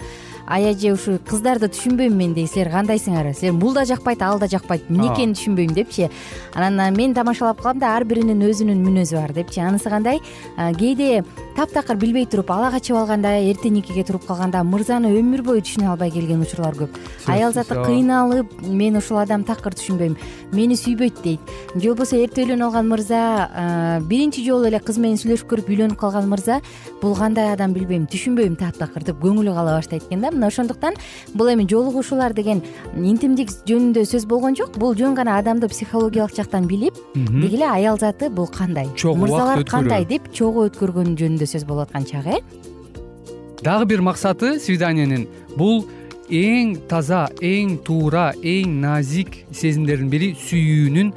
аяже 0.49 0.93
ушу 0.93 1.19
кыздарды 1.23 1.69
түшүнбөйм 1.69 2.15
мен 2.17 2.33
дейт 2.33 2.49
силер 2.51 2.71
кандайсыңар? 2.73 3.33
Силер 3.37 3.53
бул 3.53 3.73
да 3.73 3.85
жакпайт 3.85 4.21
ал 4.25 4.39
да 4.39 4.47
жакпайт. 4.49 4.89
Эмне 4.89 5.13
экенин 5.13 5.35
түшүнбөйм 5.37 5.73
депчи 5.77 6.09
анан 6.53 6.95
мен 6.97 7.13
тамашалап 7.13 7.61
калам 7.61 7.79
да 7.79 7.93
ар 7.95 8.03
биринин 8.03 8.41
өзүнүн 8.41 8.81
мүнөзү 8.81 9.15
бар 9.21 9.33
депчи 9.33 9.61
анысы 9.61 9.89
кандай? 9.89 10.19
Кээде 10.57 11.23
таптакыр 11.55 11.97
билбей 11.97 12.25
туруп 12.25 12.51
ала 12.51 12.71
качып 12.71 12.97
алганда 12.97 13.37
никеге 13.39 14.03
туруп 14.03 14.25
калганда 14.25 14.63
мырзаны 14.63 15.13
өмүр 15.13 15.43
бою 15.43 15.61
түшүнө 15.61 15.91
албай 15.91 16.09
келген 16.11 16.41
учурлар 16.41 16.73
көп. 16.73 16.97
Аял 17.27 17.53
заты 17.53 17.75
кыйналып 17.75 18.61
мен 18.63 18.97
ушул 18.97 19.19
адамды 19.19 19.47
такыр 19.47 19.73
түшүнбөйм. 19.73 20.15
Мени 20.51 20.75
сүйбөйт 20.75 21.21
дейт. 21.23 21.39
Же 21.75 21.89
болбосо 21.89 22.15
эрте 22.17 22.43
үйлөнүп 22.45 22.65
алган 22.65 22.87
мырза 22.89 23.99
биринчи 24.07 24.43
жолу 24.45 24.65
эле 24.65 24.79
кыз 24.79 24.97
менен 24.97 25.19
сүйлөшүп 25.21 25.49
көрүп 25.51 25.69
үйлөнүп 25.69 25.99
калган 25.99 26.29
мырза 26.31 26.61
бул 27.01 27.15
кандай 27.15 27.51
адам 27.53 27.73
билбейм 27.75 28.07
түшүнбөйм 28.09 28.55
таптакыр 28.57 29.03
деп 29.11 29.21
көңүлү 29.21 29.53
кала 29.53 29.77
баштайт 29.77 30.07
экен 30.07 30.23
да 30.25 30.31
мына 30.39 30.49
ошондуктан 30.49 30.95
бул 31.35 31.51
эми 31.51 31.67
жолугушуулар 31.69 32.33
деген 32.33 32.63
интимдик 32.95 33.51
жөнүндө 33.67 34.05
сөз 34.07 34.25
болгон 34.29 34.55
жок. 34.55 34.79
Бул 34.79 34.95
жөн 34.95 35.15
гана 35.17 35.37
адамды 35.39 35.69
психологиялык 35.69 36.35
жактан 36.35 36.67
билип 36.67 36.95
деги 37.13 37.59
эле 37.59 37.67
аял 37.67 37.99
заты 37.99 38.29
бул 38.29 38.47
кандай? 38.47 38.87
Чогуу 38.95 39.25
мырзалар 39.25 39.63
кандай 39.67 40.05
деп 40.05 40.31
чогуу 40.33 40.69
өткөргөн 40.69 41.15
жөнүндө 41.19 41.49
сөз 41.51 41.67
болуп 41.67 41.89
аткан 41.89 42.07
чак 42.07 42.27
э? 42.27 42.39
Дагы 43.61 43.85
бир 43.85 44.01
максаты 44.01 44.57
свиданиянын. 44.59 45.27
Бул 45.57 45.83
эң 46.29 46.75
таза 46.87 47.27
эң 47.41 47.79
туура 47.83 48.31
эң 48.39 48.79
назик 48.83 49.43
сезимдердин 49.51 50.09
бири 50.09 50.29
сүйүүнүн 50.37 51.11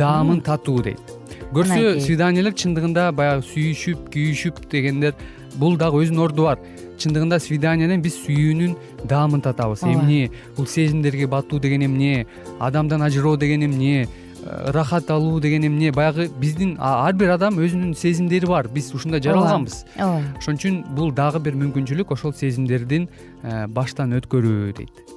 даамын 0.00 0.40
татуу 0.42 0.82
дейт. 0.82 1.14
Көрсө 1.54 2.00
свиданиялер 2.02 2.54
чындыгында 2.58 3.10
баягы 3.14 3.44
сүйүшүп 3.46 4.08
күйүшүп 4.10 4.64
дегендер 4.72 5.14
бул 5.60 5.76
дагы 5.78 6.00
өзүнүн 6.02 6.24
орду 6.24 6.48
бар 6.48 6.58
чындыгында 6.98 7.38
свиданияден 7.42 8.02
биз 8.04 8.18
сүйүүнүн 8.24 8.74
даамын 9.08 9.42
татабыз. 9.44 9.84
Эмне 9.88 10.30
бул 10.56 10.66
сезимдерге 10.66 11.26
батуу 11.26 11.60
деген 11.60 11.86
эмне 11.86 12.26
адамдан 12.60 13.02
ажыроо 13.02 13.36
деген 13.36 13.66
эмне 13.66 14.06
ырахат 14.44 15.10
алуу 15.10 15.40
деген 15.40 15.66
эмне 15.66 15.92
баягы 15.92 16.28
биздин 16.40 16.76
ар 16.80 17.12
бир 17.12 17.34
адам 17.36 17.58
өзүнүн 17.58 17.94
сезимдери 17.96 18.46
бар. 18.46 18.68
Биз 18.68 18.92
ушундай 18.94 19.22
жаралганбыз. 19.24 19.84
Ооба. 19.96 20.22
Ошон 20.38 20.60
үчүн 20.60 20.80
бул 20.94 21.12
дагы 21.12 21.40
бир 21.40 21.58
мүмкүнчүлүк 21.58 22.12
ошол 22.12 22.34
сезимдердин 22.36 23.08
э, 23.42 23.66
баштан 23.68 24.16
өткөрүү 24.20 24.72
дейт 24.80 25.13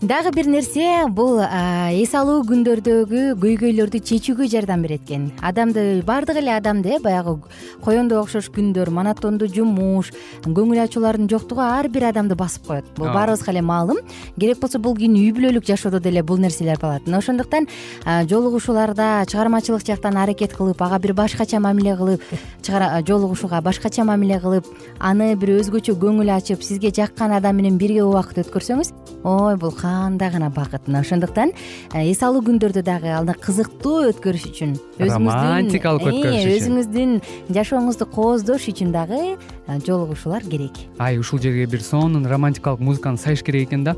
дагы 0.00 0.30
бир 0.34 0.46
нерсе 0.46 1.06
бул 1.08 1.38
эс 1.40 2.14
алуу 2.14 2.42
күндөрдөгү 2.48 3.22
көйгөйлөрдү 3.40 4.00
чечүүгө 4.10 4.48
жардам 4.50 4.82
берет 4.82 5.04
экен 5.06 5.30
адамды 5.42 6.02
баардык 6.06 6.36
эле 6.40 6.54
адамды 6.56 6.96
э 6.96 6.98
баягы 7.00 7.38
коендой 7.84 8.18
окшош 8.18 8.50
күндөр 8.50 8.90
монотондуу 8.90 9.48
жумуш 9.48 10.10
көңүл 10.44 10.82
ачуулардын 10.84 11.28
жоктугу 11.30 11.62
ар 11.62 11.88
бир 11.88 12.08
адамды 12.10 12.34
басып 12.34 12.66
коет. 12.66 12.84
Бул 12.96 13.12
баарыбызга 13.12 13.52
эле 13.52 13.62
маалым. 13.62 13.98
Керек 14.38 14.60
болсо 14.60 14.78
бул 14.78 14.96
кийин 14.96 15.14
үй 15.14 15.32
бүлөлүк 15.32 15.66
жашоодо 15.66 16.00
деле 16.00 16.22
бул 16.22 16.38
нерселер 16.38 16.78
болот 16.80 17.06
мына 17.06 17.18
ошондуктан 17.18 17.68
жолугушууларда 18.04 19.24
чыгармачылык 19.30 19.86
жактан 19.86 20.16
аракет 20.16 20.52
кылып 20.52 20.82
ага 20.82 20.98
бир 20.98 21.14
башкача 21.14 21.60
мамиле 21.60 21.96
кылып 21.96 22.22
жолугушууга 23.08 23.60
башкача 23.60 24.04
мамиле 24.04 24.40
кылып 24.40 24.66
аны 25.00 25.34
бир 25.36 25.56
өзгөчө 25.60 25.96
көңүл 26.00 26.34
ачып 26.36 26.62
сизге 26.62 26.90
жаккан 26.90 27.32
адам 27.32 27.56
менен 27.56 27.78
бирге 27.78 28.02
убакыт 28.04 28.44
өткөрсөңүз 28.44 28.92
ой 29.24 29.56
бул 29.56 29.72
кандай 29.94 30.30
гана 30.30 30.50
бакыт. 30.50 30.86
Мына 30.86 31.00
ошондуктан 31.00 31.52
э, 31.92 32.10
эс 32.10 32.22
алуу 32.22 32.42
күндөрдү 32.44 32.82
дагы 32.82 33.12
аны 33.14 33.34
кызыктуу 33.38 34.10
өткөрүш 34.10 34.46
үчүн 34.50 34.74
романтикалык 34.98 36.06
өткөрүш 36.10 36.40
үчүн. 36.42 36.54
өзүңүздүн 36.58 37.12
жашооңузду 37.54 38.08
кооздош 38.14 38.68
үчүн 38.72 38.92
дагы 38.94 39.20
э, 39.34 39.78
жолугушуулар 39.86 40.42
керек. 40.42 40.74
Ай 40.98 41.18
ушул 41.18 41.40
жерге 41.40 41.66
бир 41.66 41.82
сонун 41.82 42.26
романтикалык 42.26 42.80
музыканы 42.80 43.18
салыш 43.18 43.44
керек 43.46 43.68
экен 43.70 43.84
да. 43.84 43.96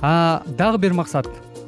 Дагы 0.00 0.78
бир 0.78 0.94
максат 0.94 1.26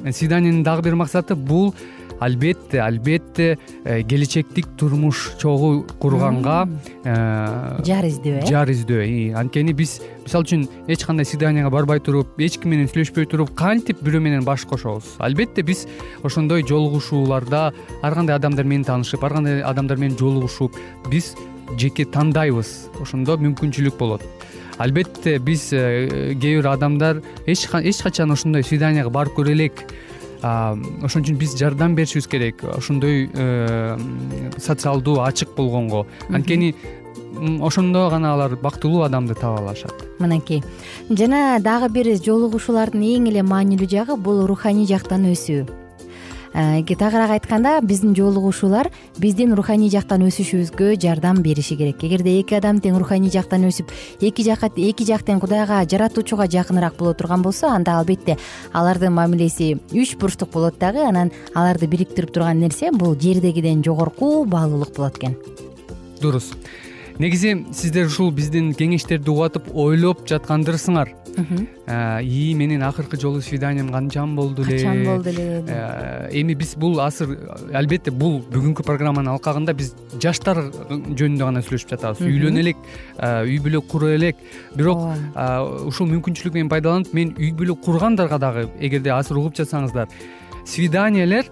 свиданиянын 0.09 0.63
дагы 0.63 0.83
бир 0.89 0.95
максаты 0.95 1.35
бул 1.35 1.73
албетте 2.21 2.79
албетте 2.81 3.57
э, 3.83 4.03
келечектик 4.03 4.67
турмуш 4.77 5.31
чогуу 5.41 5.83
курганга 5.99 6.69
э, 7.03 7.81
жар 7.85 8.05
издөө 8.05 8.39
э? 8.39 8.45
жар 8.45 8.69
издөө 8.69 9.33
анткени 9.41 9.73
биз 9.73 9.97
мисалы 10.21 10.45
үчүн 10.45 10.67
эч 10.87 11.05
кандай 11.05 11.25
свиданияга 11.25 11.71
барбай 11.73 11.99
туруп 11.99 12.37
эч 12.37 12.59
ким 12.61 12.75
менен 12.75 12.89
сүйлөшпөй 12.91 13.25
туруп 13.31 13.55
кантип 13.57 14.03
бирөө 14.05 14.21
менен 14.21 14.45
баш 14.45 14.67
кошобуз? 14.69 15.15
Албетте 15.17 15.65
биз 15.65 15.87
ошондой 16.23 16.61
жолугушууларда 16.67 17.71
ар 18.01 18.13
кандай 18.13 18.37
адамдар 18.37 18.69
менен 18.69 18.85
таанышып 18.85 19.23
ар 19.25 19.39
кандай 19.39 19.63
адамдар 19.65 19.97
менен 19.97 20.17
жолугушуп 20.19 20.77
биз 21.09 21.33
жеке 21.77 22.05
тандайбыз. 22.05 22.91
Ошондо 23.01 23.37
мүмкүнчүлүк 23.41 23.97
болот. 23.97 24.23
Албетте 24.77 25.37
биз 25.39 25.71
э, 25.73 26.37
кээ 26.37 26.61
бир 26.61 26.71
адамдар 26.71 27.21
эч 27.45 27.67
качан 27.67 28.31
ошондой 28.31 28.63
свиданияга 28.63 29.09
барып 29.09 29.37
көрө 29.39 29.55
элек 29.57 29.85
ошон 30.41 31.23
үчүн 31.23 31.37
биз 31.37 31.55
жардам 31.59 31.95
беришибиз 31.95 32.27
керек. 32.27 32.63
Ошондой 32.63 33.29
э, 33.33 33.97
социалдуу 34.57 35.21
ачык 35.21 35.55
болгонго. 35.55 36.07
Анткени 36.29 36.75
ошондо 37.61 38.09
гана 38.09 38.33
алар 38.33 38.55
бактылуу 38.55 39.03
адамды 39.03 39.35
таба 39.35 39.59
алышат. 39.59 39.93
Мынакей. 40.19 40.63
Жана 41.09 41.59
дагы 41.59 41.89
бир 41.89 42.15
жолугушуулардын 42.15 43.03
эң 43.03 43.29
эле 43.31 43.43
маанилүү 43.43 43.89
жагы 43.89 44.17
бул 44.17 44.45
руханий 44.47 44.85
жактан 44.85 45.29
өсүү 45.31 45.80
тагыраак 46.53 47.31
айтканда 47.31 47.79
биздин 47.81 48.15
жолугушуулар 48.15 48.91
биздин 49.17 49.53
руханий 49.55 49.89
жактан 49.89 50.21
өсүшүбүзгө 50.27 50.99
жардам 51.01 51.41
бериши 51.41 51.75
керек. 51.75 52.03
Эгерде 52.03 52.39
эки 52.41 52.55
адам 52.55 52.81
тең 52.81 52.97
руханий 52.99 53.31
жактан 53.31 53.63
өсүп 53.69 53.91
эки 54.21 54.43
жак 54.43 55.23
тең 55.23 55.39
кудайга 55.39 55.81
жаратуучуга 55.85 56.49
жакыныраак 56.51 56.97
боло 56.97 57.13
турган 57.13 57.41
болсо 57.41 57.67
анда 57.69 57.97
албетте 57.99 58.37
алардын 58.73 59.13
мамилеси 59.13 59.79
үч 59.91 60.17
бурчтук 60.17 60.51
болот 60.51 60.79
дагы 60.79 61.07
анан 61.07 61.31
аларды 61.55 61.87
бириктирип 61.87 62.33
турган 62.33 62.59
нерсе 62.59 62.91
бул 62.91 63.15
жердегиден 63.15 63.83
жогорку 63.83 64.43
баалуулук 64.45 64.95
болот 64.95 65.17
экен. 65.17 65.37
Дурус 66.21 66.51
негизи 67.21 67.51
сиздер 67.71 68.07
ушул 68.09 68.31
биздин 68.33 68.71
кеңештерди 68.73 69.29
угуп 69.29 69.45
атып 69.45 69.67
ойлоп 69.77 70.23
жаткандырсыңар. 70.29 71.11
Ии 72.25 72.53
менин 72.57 72.81
акыркы 72.83 73.19
жолу 73.19 73.41
свиданиям 73.45 73.91
качан 73.93 74.35
болду 74.35 74.63
эле? 74.63 74.77
Качан 74.79 75.03
болду 75.05 75.29
эле 75.29 75.63
э, 75.67 76.29
эми 76.41 76.55
биз 76.57 76.73
бул 76.75 76.99
азыр 76.99 77.37
албетте 77.73 78.11
бул 78.11 78.41
бүгүнкү 78.51 78.83
программанын 78.87 79.35
алкагында 79.35 79.75
биз 79.77 79.93
жаштар 80.17 80.63
жөнүндө 80.89 81.45
гана 81.45 81.61
сүйлөшүп 81.61 81.93
жатабыз. 81.93 82.25
Үйлөнө 82.25 82.65
элек 82.65 82.81
э, 83.17 83.45
үй 83.45 83.61
бүлө 83.61 83.83
кура 83.85 84.11
элек 84.17 84.41
бирок 84.75 85.05
ушул 85.85 86.09
мүмкүнчүлүк 86.09 86.57
менен 86.57 86.73
пайдаланып 86.73 87.13
мен 87.13 87.35
үй 87.37 87.53
бүлө 87.53 87.77
кургандарга 87.85 88.41
дагы 88.41 88.67
эгерде 88.81 89.13
азыр 89.13 89.43
угуп 89.43 89.55
жатсаңыздар 89.61 90.09
свиданиялер 90.65 91.47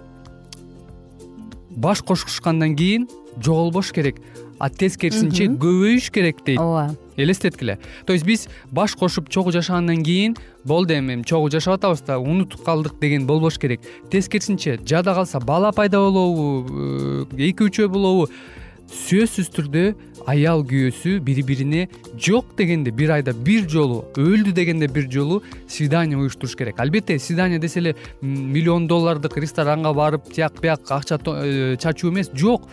баш 1.69 2.01
кошушкандан 2.01 2.75
кийин 2.75 3.07
жоголбош 3.37 3.93
керек 3.93 4.19
а 4.59 4.69
тескерисинче 4.69 5.47
көбөйүш 5.55 6.11
керек 6.11 6.43
дейт. 6.45 6.59
Ооба. 6.59 6.95
Элестеткиле. 7.15 7.79
То 8.05 8.13
есть 8.13 8.25
биз 8.25 8.47
баш 8.71 8.95
кошуп 8.95 9.29
чогуу 9.29 9.51
жашагандан 9.51 10.03
кийин 10.03 10.35
болду 10.63 10.93
эми 10.93 11.23
чогуу 11.23 11.49
жашап 11.49 11.79
атабыз 11.79 12.01
да 12.01 12.19
унутуп 12.19 12.63
калдык 12.63 12.99
деген 12.99 13.25
болбош 13.25 13.57
керек. 13.57 13.81
Тескерисинче 14.11 14.79
жада 14.85 15.13
калса 15.13 15.39
бала 15.39 15.71
пайда 15.71 15.99
болобу 15.99 16.67
э, 16.69 17.25
эки 17.49 17.63
үчөө 17.63 17.87
болобу 17.87 18.29
сөзсүз 18.89 19.49
түрдө 19.53 19.83
аял 20.29 20.63
күйөөсү 20.65 21.19
бири 21.23 21.43
бирине 21.45 21.87
жок 22.17 22.55
дегенде 22.57 22.91
бир 22.91 23.13
айда 23.19 23.33
бир 23.33 23.67
жолу 23.69 24.03
өлдү 24.17 24.53
дегенде 24.53 24.87
бир 24.87 25.09
жолу 25.11 25.41
свидание 25.67 26.17
уюштуруш 26.17 26.55
керек. 26.55 26.79
Албетте 26.79 27.19
свидание 27.19 27.59
десе 27.59 27.79
эле 27.79 27.95
миллион 28.21 28.87
доллардык 28.87 29.37
ресторанга 29.37 29.93
барып 29.93 30.33
тияк 30.33 30.59
бияк 30.61 30.89
акча 30.89 31.19
э, 31.25 31.77
чачуу 31.79 32.11
эмес. 32.11 32.31
Жок 32.33 32.67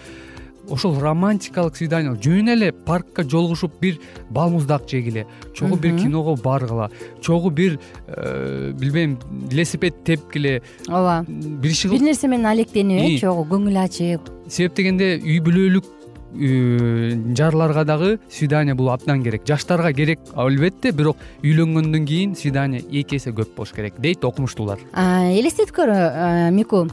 ошол 0.70 0.98
романтикалык 1.00 1.76
свидание 1.76 2.14
жөн 2.14 2.52
эле 2.54 2.72
паркка 2.72 3.22
жолугушуп 3.22 3.78
бир 3.80 3.98
бал 4.30 4.50
муздак 4.50 4.88
жегиле 4.88 5.26
чогуу 5.54 5.76
бир 5.76 5.96
киного 5.98 6.36
баргыла 6.36 6.90
чогуу 7.22 7.50
бир 7.50 7.78
э, 8.06 8.72
билбейм 8.72 9.18
велосипед 9.50 10.04
тепкиле 10.04 10.62
ооба. 10.88 11.24
бир 11.28 11.70
иши 11.70 11.88
бир 11.88 12.00
нерсе 12.00 12.28
менен 12.28 12.46
алектенип 12.46 13.16
э 13.16 13.20
чогуу 13.20 13.44
көңүл 13.44 13.84
ачып 13.84 14.32
себеп 14.48 14.74
дегенде 14.76 15.16
үй 15.22 15.38
бүлөлүк 15.40 15.86
э, 16.34 17.34
жарларга 17.36 17.84
дагы 17.84 18.18
свидание 18.30 18.74
бул 18.74 18.90
абдан 18.90 19.22
керек. 19.22 19.46
Жаштарга 19.46 19.92
керек 19.92 20.20
албетте 20.34 20.92
бирок 20.92 21.16
үйлөнгөндөн 21.42 22.06
кийин 22.06 22.36
свидание 22.36 22.82
эки 22.82 23.16
эсе 23.16 23.30
көп 23.30 23.56
болуш 23.56 23.72
керек 23.72 23.98
дейт 23.98 24.24
окумуштуулар. 24.24 24.78
Элестетип 24.94 25.74
көр 25.74 26.50
мику 26.52 26.86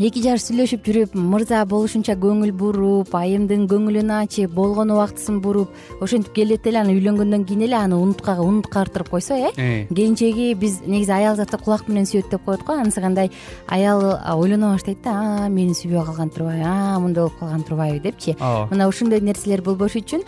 эки 0.00 0.22
жаш 0.24 0.46
сүйлөшүп 0.46 0.86
жүрүп 0.86 1.14
мырза 1.18 1.58
болушунча 1.68 2.14
көңүл 2.16 2.52
буруп 2.56 3.12
айымдын 3.16 3.66
көңүлүн 3.68 4.12
ачып 4.22 4.54
болгон 4.56 4.90
убактысын 4.94 5.40
буруп 5.44 6.02
ошентип 6.02 6.32
келет 6.34 6.66
эле 6.66 6.80
анан 6.80 6.96
үйлөнгөндөн 6.96 7.44
кийин 7.46 7.66
эле 7.66 7.76
аны 7.76 7.98
унуткартырып 8.00 9.10
койсо 9.12 9.36
э, 9.36 9.52
э. 9.56 9.86
Келинчеги 9.92 10.54
биз 10.56 10.80
негизи 10.86 11.12
аял 11.12 11.36
заты 11.36 11.58
кулак 11.60 11.88
менен 11.88 12.08
сүйөт 12.08 12.30
деп 12.32 12.44
коет 12.44 12.64
го 12.64 12.72
анысы 12.72 13.00
кандай 13.00 13.30
аял 13.68 14.00
ойлоно 14.38 14.72
баштайт 14.72 15.02
да 15.04 15.48
мени 15.48 15.76
сүйбөй 15.76 16.04
калган 16.06 16.30
турбайбы 16.30 16.72
мындай 17.04 17.24
болуп 17.24 17.38
калган 17.38 17.62
турбайбы 17.62 18.00
депчи. 18.00 18.36
Ооба. 18.40 18.68
Мына 18.72 18.88
ушундай 18.88 19.20
нерселер 19.20 19.62
болбош 19.62 19.96
үчүн 20.00 20.24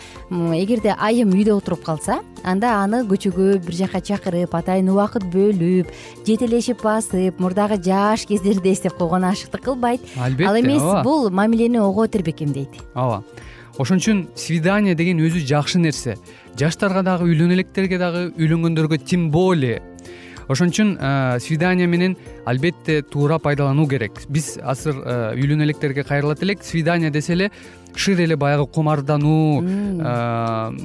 эгерде 0.61 0.93
айым 0.93 1.33
үйдө 1.33 1.57
отуруп 1.57 1.83
калса 1.83 2.21
анда 2.45 2.75
аны 2.83 3.01
көчөгө 3.09 3.59
бир 3.65 3.75
жака 3.81 4.01
чакырып 4.01 4.53
атайын 4.55 4.89
убакыт 4.93 5.25
бөлүп 5.33 5.89
жетелешип 6.27 6.83
басып 6.85 7.39
мурдагы 7.41 7.81
жаш 7.81 8.27
кездерди 8.29 8.71
эстеп 8.75 8.97
койгон 8.99 9.25
ашыктык 9.25 9.64
кылбайт. 9.65 10.05
Албетте 10.15 10.51
ал 10.51 10.59
эмес 10.61 10.85
бул 11.03 11.29
мамилени 11.29 11.81
ого 11.81 12.07
тербекем 12.07 12.53
дейт 12.53 12.77
ооба. 12.93 13.23
Ошон 13.77 13.99
үчүн 13.99 14.21
свидание 14.39 14.95
деген 14.95 15.19
өзү 15.19 15.41
жакшы 15.43 15.81
нерсе. 15.83 16.15
Жаштарга 16.55 17.03
дагы 17.03 17.27
үйлөнө 17.27 17.57
электерге 17.57 17.99
дагы 17.99 18.29
үйлөнгөндөргө 18.37 19.01
тем 19.03 19.27
более 19.33 19.81
ошон 20.47 20.71
үчүн 20.71 20.93
свидание 21.43 21.87
менен 21.87 22.15
албетте 22.45 23.01
туура 23.01 23.39
пайдалануу 23.39 23.87
керек. 23.89 24.21
Биз 24.29 24.55
азыр 24.61 25.01
үйлөнө 25.35 25.67
электерге 25.67 26.05
кайрылат 26.07 26.43
элек 26.43 26.63
свидание 26.63 27.11
десе 27.11 27.33
эле 27.33 27.51
шир 27.95 28.21
эле 28.21 28.35
баягы 28.35 28.67
кумардануу 28.67 29.61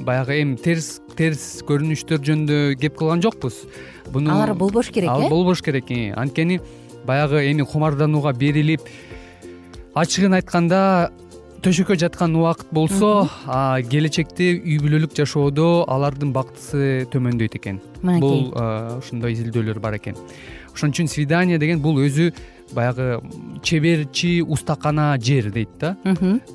баягы 0.03 0.41
эми 0.41 0.57
терс 0.57 0.99
терс 1.15 1.61
көрүнүштөр 1.67 2.23
жөнүндө 2.27 2.59
кеп 2.81 2.97
кылган 2.99 3.23
жокпуз. 3.23 3.63
Буну 4.11 4.33
алар 4.33 4.53
болбош 4.55 4.91
керек 4.91 5.11
э? 5.11 5.29
болбош 5.29 5.61
керек 5.61 5.91
анткени 6.15 6.59
баягы 7.05 7.41
эми 7.51 7.65
кумарданууга 7.65 8.33
берилип 8.33 8.81
ачыгын 9.95 10.37
айтканда 10.39 11.11
төшөккө 11.61 11.97
жаткан 12.01 12.35
убакыт 12.35 12.71
болсо 12.73 13.27
келечекте 13.89 14.53
үй 14.57 14.79
бүлөлүк 14.81 15.13
жашоодо 15.17 15.83
алардын 15.91 16.31
бактысы 16.33 17.05
төмөндөйт 17.13 17.57
экен. 17.59 17.81
Бул 18.01 18.49
ошондой 18.57 19.35
изилдөөлөр 19.35 19.79
бар 19.79 19.99
экен. 19.99 20.17
Ошон 20.73 20.89
үчүн 20.95 21.11
свидание 21.11 21.59
деген 21.61 21.81
бул 21.83 21.99
өзү 22.01 22.31
баягы 22.73 23.19
чеберчи 23.61 24.41
устакана 24.41 25.17
жер 25.21 25.51
дейт 25.51 25.69
да. 25.79 25.97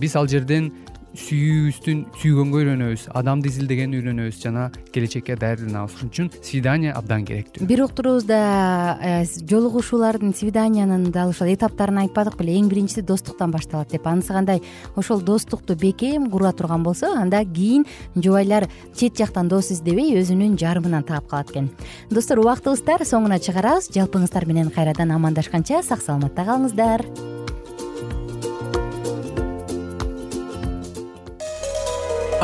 Биз 0.00 0.16
ал 0.16 0.26
жерден 0.26 0.72
сүйүүбүздүн 1.16 2.02
сүйгөнгө 2.20 2.60
үйрөнөбүз 2.60 3.06
адамды 3.16 3.50
изилдегенди 3.50 4.00
үйрөнөбүз 4.00 4.40
жана 4.42 4.66
келечекке 4.94 5.36
даярданабыз 5.40 5.96
ошон 5.96 6.10
үчүн 6.10 6.30
свидание 6.44 6.92
абдан 6.96 7.24
керектүү. 7.28 7.66
Бир 7.68 7.82
уктурубузда 7.86 8.38
э, 9.00 9.24
жолугушуулардын 9.24 10.34
свиданиянын 10.36 11.10
дал 11.14 11.32
ушул 11.32 11.50
этаптарын 11.52 12.02
айтпадык 12.04 12.36
беле. 12.40 12.56
Эң 12.60 12.70
биринчиси 12.72 13.04
достуктан 13.06 13.54
башталат 13.54 13.92
деп. 13.92 14.06
Анысы 14.06 14.34
кандай? 14.34 14.62
Ошол 14.96 15.22
достукту 15.22 15.76
бекем 15.76 16.30
кура 16.30 16.52
турган 16.52 16.82
болсо 16.82 17.12
анда 17.16 17.44
кийин 17.44 17.86
жубайлар 18.14 18.68
чет 18.94 19.16
жактан 19.18 19.48
дос 19.48 19.72
издебей 19.72 20.14
өзүнүн 20.20 20.58
жарымынан 20.60 21.06
таап 21.06 21.28
калат 21.30 21.50
экен. 21.50 21.70
Достор 22.10 22.40
убактыбыз 22.44 22.84
тар 22.84 23.06
соңуна 23.08 23.40
чыгарабыз. 23.40 23.90
Жалпыңыздар 23.96 24.46
менен 24.46 24.70
кайрадан 24.70 25.14
амандашканча 25.16 25.82
сак 25.82 26.04
саламатта 26.04 26.44
калыңыздар 26.44 27.35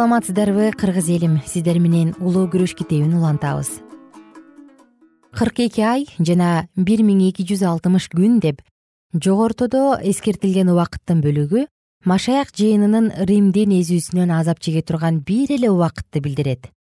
саламатсыздарбы 0.00 0.72
кыргыз 0.72 1.10
элим. 1.10 1.42
Сиздер 1.44 1.76
менен 1.78 2.14
улуу 2.24 2.46
күрөш 2.48 2.72
китебин 2.72 3.12
улантабыз. 3.18 3.68
кырк 5.36 5.60
эки 5.60 5.82
ай 5.84 6.06
жана 6.18 6.68
бир 6.74 7.02
миң 7.04 7.20
эки 7.28 7.44
жүз 7.44 7.60
алтымыш 7.68 8.08
күн 8.08 8.40
деп 8.40 8.62
жогортодо 9.12 10.00
эскертилген 10.00 10.72
убакыттын 10.72 11.20
бөлүгү 11.20 11.66
машаяк 12.04 12.48
жыйынынын 12.56 13.12
римдин 13.28 13.76
эзүүсүнөн 13.76 14.32
азап 14.40 14.64
чеге 14.64 14.80
турган 14.80 15.20
бир 15.20 15.52
эле 15.52 15.68
убакытты 15.68 16.24
билдирет. 16.24 16.72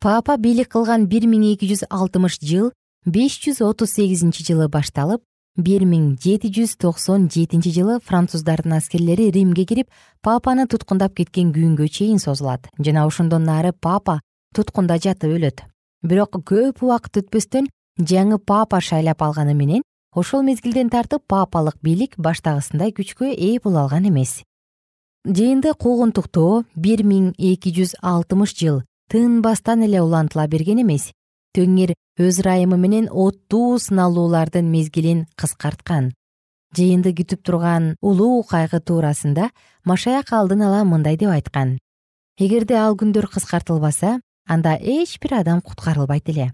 Папа 0.00 0.38
бийлик 0.38 0.72
кылган 0.72 1.04
бир 1.04 1.28
миң 1.28 1.44
эки 1.52 1.68
жүз 1.68 1.84
алтымыш 1.90 2.40
жыл 2.40 2.72
беш 3.04 3.36
жүз 3.44 3.60
отуз 3.68 3.92
сегизинчи 3.92 4.48
жылы 4.48 4.70
башталып 4.72 5.20
бир 5.56 5.84
миң 5.86 6.16
жети 6.18 6.50
жүз 6.50 6.74
токсон 6.82 7.28
жетинчи 7.30 7.70
жылы 7.70 8.00
француздардын 8.02 8.74
аскерлери 8.74 9.30
римге 9.30 9.64
кирип 9.64 9.88
папаны 10.22 10.66
туткундап 10.66 11.14
кеткен 11.14 11.52
күнгө 11.54 11.88
чейин 11.88 12.18
созулат. 12.18 12.66
Жана 12.78 13.06
ошондон 13.06 13.44
нары 13.44 13.72
папа 13.72 14.20
туткунда 14.54 14.98
жатып 14.98 15.30
өлөт. 15.30 15.62
Бирок 16.02 16.40
көп 16.42 16.82
убакыт 16.82 17.22
өтпөстөн 17.22 17.68
жаңы 17.98 18.38
папа 18.38 18.80
шайлап 18.80 19.22
алганы 19.22 19.54
менен 19.54 19.82
ошол 20.14 20.42
мезгилден 20.42 20.90
тартып 20.90 21.22
папалык 21.28 21.78
бийлик 21.82 22.18
баштагысындай 22.18 22.90
күчкө 22.90 23.30
ээ 23.30 23.60
боло 23.62 23.84
алган 23.86 24.08
эмес. 24.08 24.42
Жыйынды 25.24 25.72
куугунтуктоо 25.78 26.64
бир 26.74 27.04
миң 27.06 27.32
эки 27.38 27.70
жүз 27.70 27.94
алтымыш 28.02 28.56
жыл 28.58 28.82
тынбастан 29.08 29.86
эле 29.86 30.02
улантыла 30.02 30.48
берген 30.48 30.82
эмес 30.82 31.12
өз 32.14 32.38
ырайымы 32.38 32.76
менен 32.78 33.08
оттуу 33.10 33.74
сыналуулардын 33.82 34.68
мезгилин 34.70 35.24
кыскарткан. 35.34 36.12
Жыйынды 36.74 37.10
күтүп 37.10 37.40
турган 37.42 37.96
улуу 38.00 38.44
кайгы 38.46 38.78
туурасында 38.78 39.48
машаяк 39.84 40.30
алдын 40.30 40.62
ала 40.62 40.84
мындай 40.84 41.16
деп 41.18 41.32
айткан. 41.34 41.78
Эгерде 42.38 42.76
ал 42.78 42.94
күндөр 42.94 43.26
кыскартылбаса 43.26 44.20
анда 44.46 44.76
эч 44.78 45.18
бир 45.18 45.40
адам 45.40 45.60
куткарылбайт 45.60 46.28
эле 46.30 46.52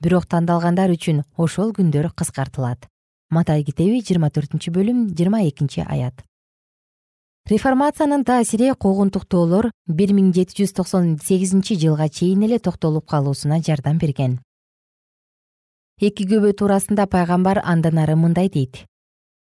бирок 0.00 0.26
тандалгандар 0.26 0.90
үчүн 0.94 1.24
ошол 1.36 1.72
күндөр 1.74 2.12
кыскартылат. 2.14 2.86
Матай 3.30 3.64
китеби 3.64 3.98
жыйырма 4.02 4.30
төртүнчү 4.30 4.70
бөлүм 4.70 5.08
жыйырма 5.14 5.42
экинчи 5.48 5.82
аят. 5.82 6.22
Реформациянын 7.50 8.22
таасири 8.24 8.70
куугунтуктоолор 8.78 9.72
бир 9.86 10.14
миң 10.14 10.30
жети 10.34 10.62
жүз 10.62 10.74
токсон 10.78 11.18
сегизинчи 11.18 11.74
жылга 11.74 12.08
чейин 12.08 12.46
эле 12.46 12.58
токтолуп 12.58 13.08
калуусуна 13.10 13.58
жардам 13.58 13.98
берген 13.98 14.38
эки 16.00 16.24
күбө 16.24 16.54
туурасында 16.56 17.04
пайгамбар 17.12 17.60
андан 17.64 17.98
ары 18.00 18.16
мындай 18.16 18.48
дейт. 18.48 18.86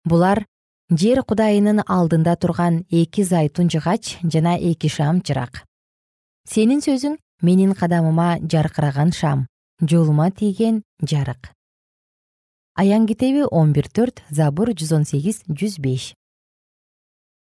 Булар 0.03 0.43
жер 0.91 1.21
кудайынын 1.23 1.83
алдында 1.87 2.35
турган 2.35 2.83
эки 2.91 3.23
зайтун 3.23 3.69
жыгач 3.71 4.17
жана 4.23 4.57
эки 4.57 4.91
шам 4.91 5.21
чырак. 5.21 5.63
Сенин 6.43 6.83
сөзүң 6.83 7.15
менин 7.41 7.71
кадамыма 7.73 8.39
жаркыраган 8.43 9.13
шам 9.15 9.47
жолума 9.81 10.31
тийген 10.31 10.83
жарык. 11.01 11.53
Аян 12.75 13.07
китеби 13.07 13.45
он 13.49 13.71
бир 13.73 13.87
төрт 13.87 14.23
забур 14.29 14.73
жүз 14.75 14.95
он 14.95 15.05
сегиз 15.05 15.43
жүз 15.47 15.79
беш. 15.79 16.13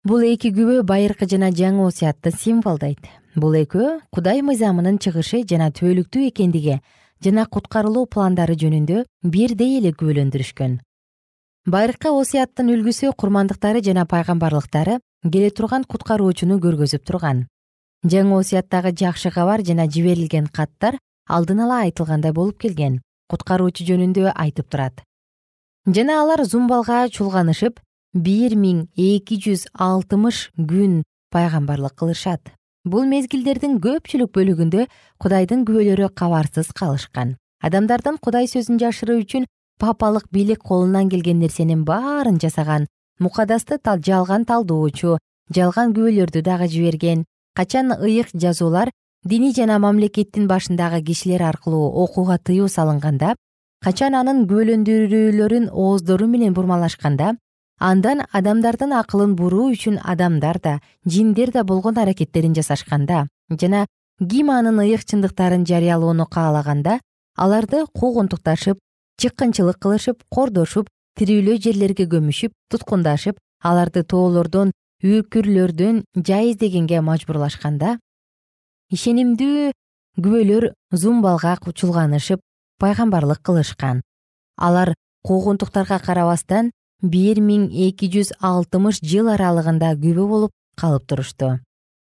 Бул 0.05 0.23
эки 0.23 0.55
күбө 0.55 0.83
байыркы 0.87 1.27
жана 1.27 1.51
жаңы 1.51 1.87
осуятты 1.87 2.31
символдойт 2.31 3.07
бул 3.35 3.55
экөө 3.57 4.01
кудай 4.12 4.43
мыйзамынын 4.43 4.99
чыгышы 4.99 5.43
жана 5.49 5.71
түбөлүктүү 5.73 6.29
экендиги 6.29 6.81
жана 7.25 7.45
куткарылуу 7.47 8.07
пландары 8.11 8.57
жөнүндө 8.59 9.05
бирдей 9.23 9.79
эле 9.79 9.93
күбөлөндүрүшкөн. 9.95 10.81
Байыркы 11.73 12.11
осуяттын 12.11 12.73
үлгүсү 12.75 13.13
курмандыктары 13.15 13.83
жана 13.87 14.05
пайгамбарлыктары 14.11 14.99
келе 15.23 15.51
турган 15.55 15.85
куткаруучуну 15.85 16.59
көргөзүп 16.65 17.05
турган. 17.07 17.47
Жаңы 18.03 18.35
осуяттагы 18.41 18.91
жакшы 18.99 19.31
кабар 19.31 19.63
жана 19.63 19.87
жиберилген 19.87 20.49
каттар 20.51 20.99
алдын 21.29 21.63
ала 21.67 21.83
айтылгандай 21.87 22.35
болуп 22.35 22.59
келген 22.65 22.99
куткаруучу 23.31 23.87
жөнүндө 23.87 24.33
айтып 24.35 24.69
турат. 24.69 25.05
Жана 25.87 26.19
алар 26.23 26.43
зумбалга 26.45 27.07
чулганышып 27.09 27.79
бир 28.13 28.57
миң 28.59 28.89
эки 28.99 29.39
жүз 29.39 29.69
алтымыш 29.73 30.49
күн 30.59 31.03
пайгамбарлык 31.31 31.95
кылышат 31.95 32.53
бул 32.85 33.07
мезгилдердин 33.07 33.79
көпчүлүк 33.83 34.33
бөлүгүндө 34.37 34.87
кудайдын 35.23 35.64
күбөлөрү 35.66 36.09
кабарсыз 36.18 36.73
калышкан. 36.75 37.37
Адамдардын 37.62 38.18
кудай 38.18 38.49
сөзүн 38.51 38.81
жашыруу 38.83 39.21
үчүн 39.23 39.47
папалык 39.79 40.27
бийлик 40.31 40.62
колунан 40.62 41.09
келген 41.09 41.38
нерсенин 41.38 41.85
баарын 41.85 42.38
жасаган 42.42 42.88
мукадасты 43.18 43.79
жалган 44.07 44.45
талдоочу 44.45 45.18
жалган 45.55 45.95
күбөлөрдү 45.95 46.42
дагы 46.42 46.68
жиберген 46.68 47.25
качан 47.55 47.92
ыйык 47.92 48.29
жазуулар 48.35 48.90
диний 49.25 49.55
жана 49.55 49.79
мамлекеттин 49.79 50.47
башындагы 50.49 51.03
кишилер 51.03 51.42
аркылуу 51.42 51.87
окууга 52.05 52.38
тыюу 52.38 52.68
салынганда 52.68 53.35
качан 53.85 54.14
анын 54.14 54.47
күбөлөндүрүүлөрүн 54.49 55.71
ооздору 55.71 56.27
менен 56.27 56.55
бурмалашканда 56.55 57.37
андан 57.90 58.23
адамдардын 58.38 58.92
акылын 59.01 59.35
буруу 59.38 59.73
үчүн 59.75 59.99
адамдар 60.12 60.59
да 60.66 60.75
жиндер 61.14 61.51
да 61.57 61.64
болгон 61.64 61.99
аракеттерин 61.99 62.55
жасашканда 62.55 63.27
жана 63.62 63.87
ким 64.31 64.51
анын 64.55 64.79
ыйык 64.85 65.03
чындыктарын 65.11 65.66
жарыялоону 65.71 66.27
каалаганда 66.37 67.01
аларды 67.37 67.85
куугунтукташып 67.99 68.79
чыккынчылык 69.21 69.79
кылышып 69.83 70.23
кордошуп 70.31 70.87
тирүүлөй 71.18 71.59
жерлерге 71.64 72.07
көмүшүп 72.12 72.53
туткундашып 72.71 73.40
аларды 73.71 74.05
тоолордон 74.12 74.73
үкүрлөрдөн 75.03 76.05
жай 76.29 76.53
издегенге 76.53 77.01
мажбурлашканда 77.03 77.97
ишенимдүү 78.95 79.73
күбөлөр 80.23 80.68
зумбалга 80.92 81.57
чулганышып 81.75 82.40
пайгамбарлык 82.79 83.40
кылышкан. 83.42 84.03
Алар 84.57 84.95
куугунтуктарга 85.27 85.99
карабастан 85.99 86.71
бир 87.03 87.41
миң 87.43 87.67
эки 87.88 88.07
жүз 88.07 88.31
алтымыш 88.38 89.01
жыл 89.03 89.29
аралыгында 89.35 89.91
күбө 89.99 90.27
болуп 90.31 90.53
калып 90.79 91.07
турушту. 91.11 91.59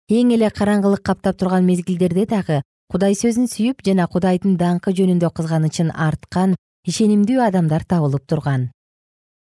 Эң 0.09 0.35
эле 0.35 0.51
караңгылык 0.53 1.01
каптап 1.01 1.39
турган 1.41 1.65
мезгилдерде 1.65 2.27
дагы 2.29 2.61
кудай 2.93 3.17
сөзүн 3.17 3.49
сүйүп 3.49 3.81
жана 3.85 4.05
кудайдын 4.05 4.59
даңкы 4.61 4.93
жөнүндө 4.93 5.31
кызганычын 5.33 5.89
арткан 5.89 6.53
ишенимдүү 6.85 7.41
адамдар 7.47 7.83
табылып 7.89 8.27
турган. 8.29 8.69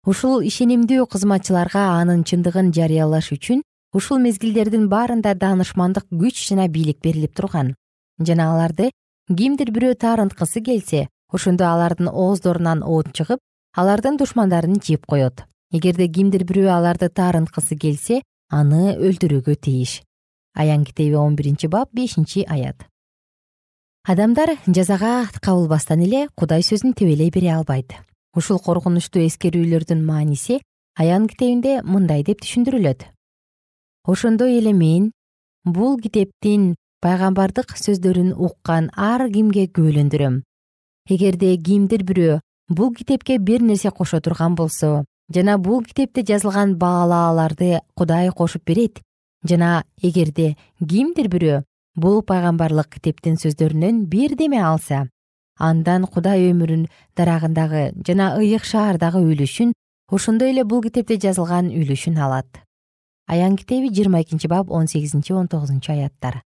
Ушул 0.09 0.41
ишенимдүү 0.49 1.05
кызматчыларга 1.13 1.85
анын 2.01 2.25
чындыгын 2.25 2.73
жарыялаш 2.73 3.31
үчүн 3.37 3.61
ушул 3.93 4.19
мезгилдердин 4.25 4.89
баарында 4.89 5.35
даанышмандык 5.37 6.09
күч 6.09 6.41
жана 6.49 6.69
бийлик 6.69 7.03
берилип 7.05 7.37
турган. 7.37 7.75
Жана 8.19 8.55
аларды 8.55 8.91
кимдир 9.29 9.71
бирөө 9.77 9.95
таарынткысы 10.01 10.65
келсе 10.65 11.09
ошондо 11.33 11.69
алардын 11.69 12.09
ооздорунан 12.09 12.83
от 12.83 13.13
чыгып 13.13 13.41
алардын 13.75 14.17
душмандарын 14.17 14.79
жеп 14.81 15.07
коет. 15.07 15.45
Эгерде 15.75 16.07
кимдир 16.09 16.45
бирөө 16.47 16.71
аларды 16.71 17.09
таарынткысы 17.11 17.75
келсе 17.75 18.21
аны 18.49 18.95
өлтүрүүгө 18.95 19.57
тийиш. 19.59 20.03
Аян 20.55 20.85
китеби 20.85 21.17
он 21.19 21.35
биринчи 21.35 21.67
бап 21.67 21.91
бешинчи 21.93 22.45
аят. 22.47 22.87
Адамдар 24.07 24.55
жазага 24.67 25.27
кабылбастан 25.41 26.05
эле 26.07 26.29
кудай 26.37 26.63
сөзүн 26.63 26.95
тебелей 26.95 27.31
бере 27.35 27.51
албайт. 27.57 27.97
Ушул 28.37 28.61
коркунучтуу 28.63 29.25
эскерүүлөрдүн 29.27 30.05
мааниси 30.07 30.61
аян 30.95 31.27
китебинде 31.27 31.81
мындай 31.83 32.23
деп 32.23 32.45
түшүндүрүлөт. 32.45 33.09
Ошондой 34.07 34.59
эле 34.59 34.73
мен 34.73 35.11
бул 35.65 35.99
китептин 35.99 36.77
пайгамбардык 37.03 37.75
сөздөрүн 37.75 38.35
уккан 38.39 38.91
ар 38.95 39.27
кимге 39.33 39.67
күбөлөндүрөм. 39.67 40.43
Эгерде 41.11 41.57
кимдир 41.57 42.05
бирөө 42.07 42.41
бул 42.69 42.95
китепке 42.95 43.39
бир 43.39 43.63
нерсе 43.63 43.91
кошо 43.91 44.21
турган 44.21 44.55
болсо 44.55 45.05
жана 45.35 45.59
бул 45.59 45.83
китепте 45.83 46.23
жазылган 46.23 46.77
баалааларды 46.77 47.81
кудай 47.95 48.31
кошуп 48.31 48.65
берет 48.65 49.01
жана 49.43 49.85
эгерде 50.03 50.57
кимдир 50.79 51.29
бирөө 51.29 51.63
бул 51.97 52.23
пайгамбарлык 52.23 52.89
китептин 52.97 53.37
сөздөрүнөн 53.37 54.07
бирдеме 54.07 54.63
алса 54.63 55.09
андан 55.59 56.07
кудай 56.07 56.51
өмүрүн 56.51 56.89
дарагындагы 57.17 57.93
жана 58.07 58.35
ыйык 58.39 58.65
шаардагы 58.65 59.23
үлүшүн 59.23 59.73
ошондой 60.11 60.51
эле 60.51 60.65
бул 60.65 60.83
китепте 60.83 61.17
жазылган 61.19 61.71
үлүшүн 61.71 62.19
алат. 62.19 62.61
Аян 63.27 63.57
китеби 63.57 63.89
жыйырма 63.89 64.23
экинчи 64.23 64.49
бап 64.49 64.71
он 64.71 64.87
сегизинчи 64.87 65.33
он 65.33 65.49
тогузунчу 65.49 65.93
аяттар. 65.93 66.43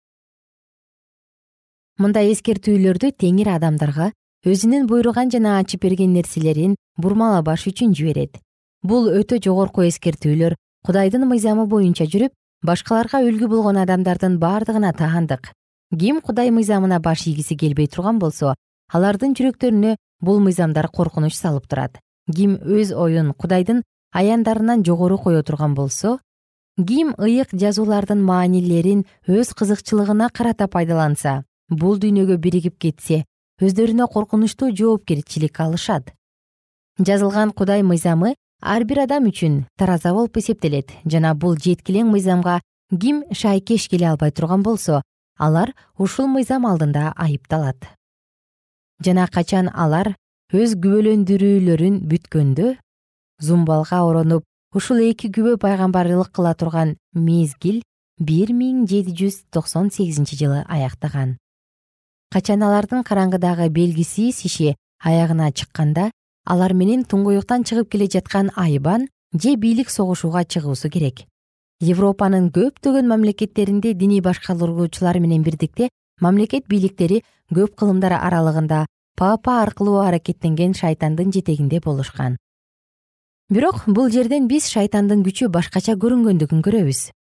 Мындай 1.98 2.32
эскертүүлөрдү 2.34 3.12
теңир 3.18 3.50
адамдарга 3.56 4.12
өзүнүн 4.46 4.86
буйруган 4.88 5.32
жана 5.34 5.58
ачып 5.60 5.82
берген 5.82 6.14
нерселерин 6.14 6.76
бурмалабаш 7.02 7.68
үчүн 7.72 7.96
жиберет. 7.98 8.38
Бул 8.84 9.10
өтө 9.10 9.40
жогорку 9.42 9.82
эскертүүлөр 9.88 10.56
кудайдын 10.86 11.26
мыйзамы 11.26 11.66
боюнча 11.66 12.06
жүрүп 12.06 12.34
башкаларга 12.64 13.24
үлгү 13.26 13.48
болгон 13.50 13.82
адамдардын 13.82 14.38
бардыгына 14.38 14.94
таандык. 14.94 15.52
Ким 15.98 16.22
кудай 16.22 16.52
мыйзамына 16.52 17.00
баш 17.00 17.26
ийгиси 17.28 17.58
келбей 17.58 17.88
турган 17.88 18.20
болсо 18.20 18.54
алардын 18.94 19.34
жүрөктөрүнө 19.34 19.96
бул 20.22 20.40
мыйзамдар 20.40 20.90
коркунуч 20.90 21.34
салып 21.34 21.68
турат. 21.68 21.98
Ким 22.30 22.58
өз 22.62 22.94
оюн 22.94 23.34
кудайдын 23.34 23.82
аяндарынан 24.14 24.84
жогору 24.86 25.18
кое 25.18 25.42
турган 25.44 25.74
болсо 25.74 26.20
ким 26.78 27.16
ыйык 27.18 27.50
жазуулардын 27.54 28.22
маанилерин 28.22 29.06
өз 29.28 29.54
кызыкчылыгына 29.58 30.30
карата 30.30 30.68
пайдаланса 30.68 31.44
бул 31.70 31.98
дүйнөгө 31.98 32.38
биригип 32.38 32.78
кетсе 32.78 33.26
өздөрүнө 33.62 34.08
коркунучтуу 34.14 34.70
жоопкерчилик 34.80 35.60
алышат 35.60 36.14
жазылган 37.00 37.52
кудай 37.52 37.84
мыйзамы 37.84 38.36
ар 38.62 38.84
бир 38.86 39.04
адам 39.06 39.28
үчүн 39.30 39.66
тараза 39.78 40.14
болуп 40.14 40.38
эсептелет 40.38 40.94
жана 41.06 41.34
бул 41.34 41.58
жеткилең 41.58 42.10
мыйзамга 42.14 42.60
ким 43.02 43.24
шайкеш 43.34 43.88
келе 43.90 44.10
албай 44.12 44.32
турган 44.32 44.64
болсо 44.64 45.02
алар 45.38 45.74
ушул 45.98 46.28
мыйзам 46.28 46.66
алдында 46.66 47.14
айыпталат. 47.16 47.78
Жана 49.04 49.28
качан 49.28 49.70
алар 49.74 50.16
өз 50.54 50.78
күбөлөндүрүүлөрүн 50.82 52.00
бүткөндө 52.10 52.76
зумбалга 53.42 54.02
оронуп 54.08 54.46
ушул 54.74 55.02
эки 55.02 55.30
күбө 55.30 55.58
пайгамбарлык 55.62 56.32
кыла 56.34 56.56
турган 56.56 56.96
мезгил 57.14 57.84
бир 58.18 58.54
миң 58.54 58.88
жети 58.90 59.14
жүз 59.14 59.44
токсон 59.54 59.92
сегизинчи 59.94 60.40
жылы 60.40 60.64
аяктаган 60.66 61.38
качан 62.34 62.64
алардын 62.64 63.04
караңгыдагы 63.08 63.70
белгисиз 63.70 64.44
иши 64.46 64.76
аягына 65.04 65.52
чыкканда 65.52 66.12
алар 66.46 66.74
менен 66.74 67.04
туңгуюктан 67.04 67.64
чыгып 67.64 67.92
келе 67.92 68.08
жаткан 68.08 68.52
айбан 68.56 69.08
же 69.34 69.56
бийлик 69.56 69.90
согушууга 69.90 70.44
чыгуусу 70.46 70.90
керек. 70.90 71.26
Европанын 71.80 72.50
көптөгөн 72.52 73.08
мамлекеттеринде 73.08 73.94
диний 73.94 74.22
башкаруучулар 74.22 75.20
менен 75.20 75.44
бирдикте 75.44 75.90
мамлекет 76.20 76.68
бийликтери 76.68 77.22
көп 77.54 77.76
кылымдар 77.78 78.18
аралыгында 78.18 78.86
папа 79.16 79.62
аркылуу 79.62 80.00
аракеттенген 80.02 80.74
шайтандын 80.74 81.32
жетегинде 81.32 81.80
болушкан. 81.80 82.38
Бирок 83.50 83.84
бул 83.88 84.10
жерден 84.10 84.48
биз 84.48 84.68
шайтандын 84.68 85.24
күчү 85.24 85.48
башкача 85.48 85.94
көрүнгөндүгүн 85.96 86.64
көрөбүз. 86.66 87.12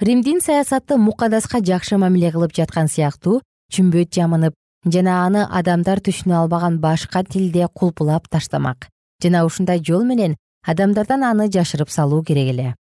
Римдин 0.00 0.40
саясаты 0.40 0.96
мукадаска 0.98 1.60
жакшы 1.62 1.98
мамиле 1.98 2.32
кылып 2.32 2.56
жаткан 2.56 2.88
сыяктуу 2.88 3.40
чүмбөт 3.72 4.12
жамынып 4.12 4.54
жана 4.84 5.14
аны 5.24 5.42
адамдар 5.48 6.02
түшүнө 6.04 6.36
албаган 6.42 6.78
башка 6.80 7.22
тилде 7.24 7.66
кулпулап 7.72 8.28
таштамак. 8.28 8.88
Жана 9.22 9.44
ушундай 9.46 9.80
жол 9.80 10.04
менен 10.04 10.36
адамдардан 10.66 11.24
аны 11.24 11.48
жашырып 11.48 11.90
салуу 11.90 12.22
керек 12.22 12.50
эле. 12.52 12.74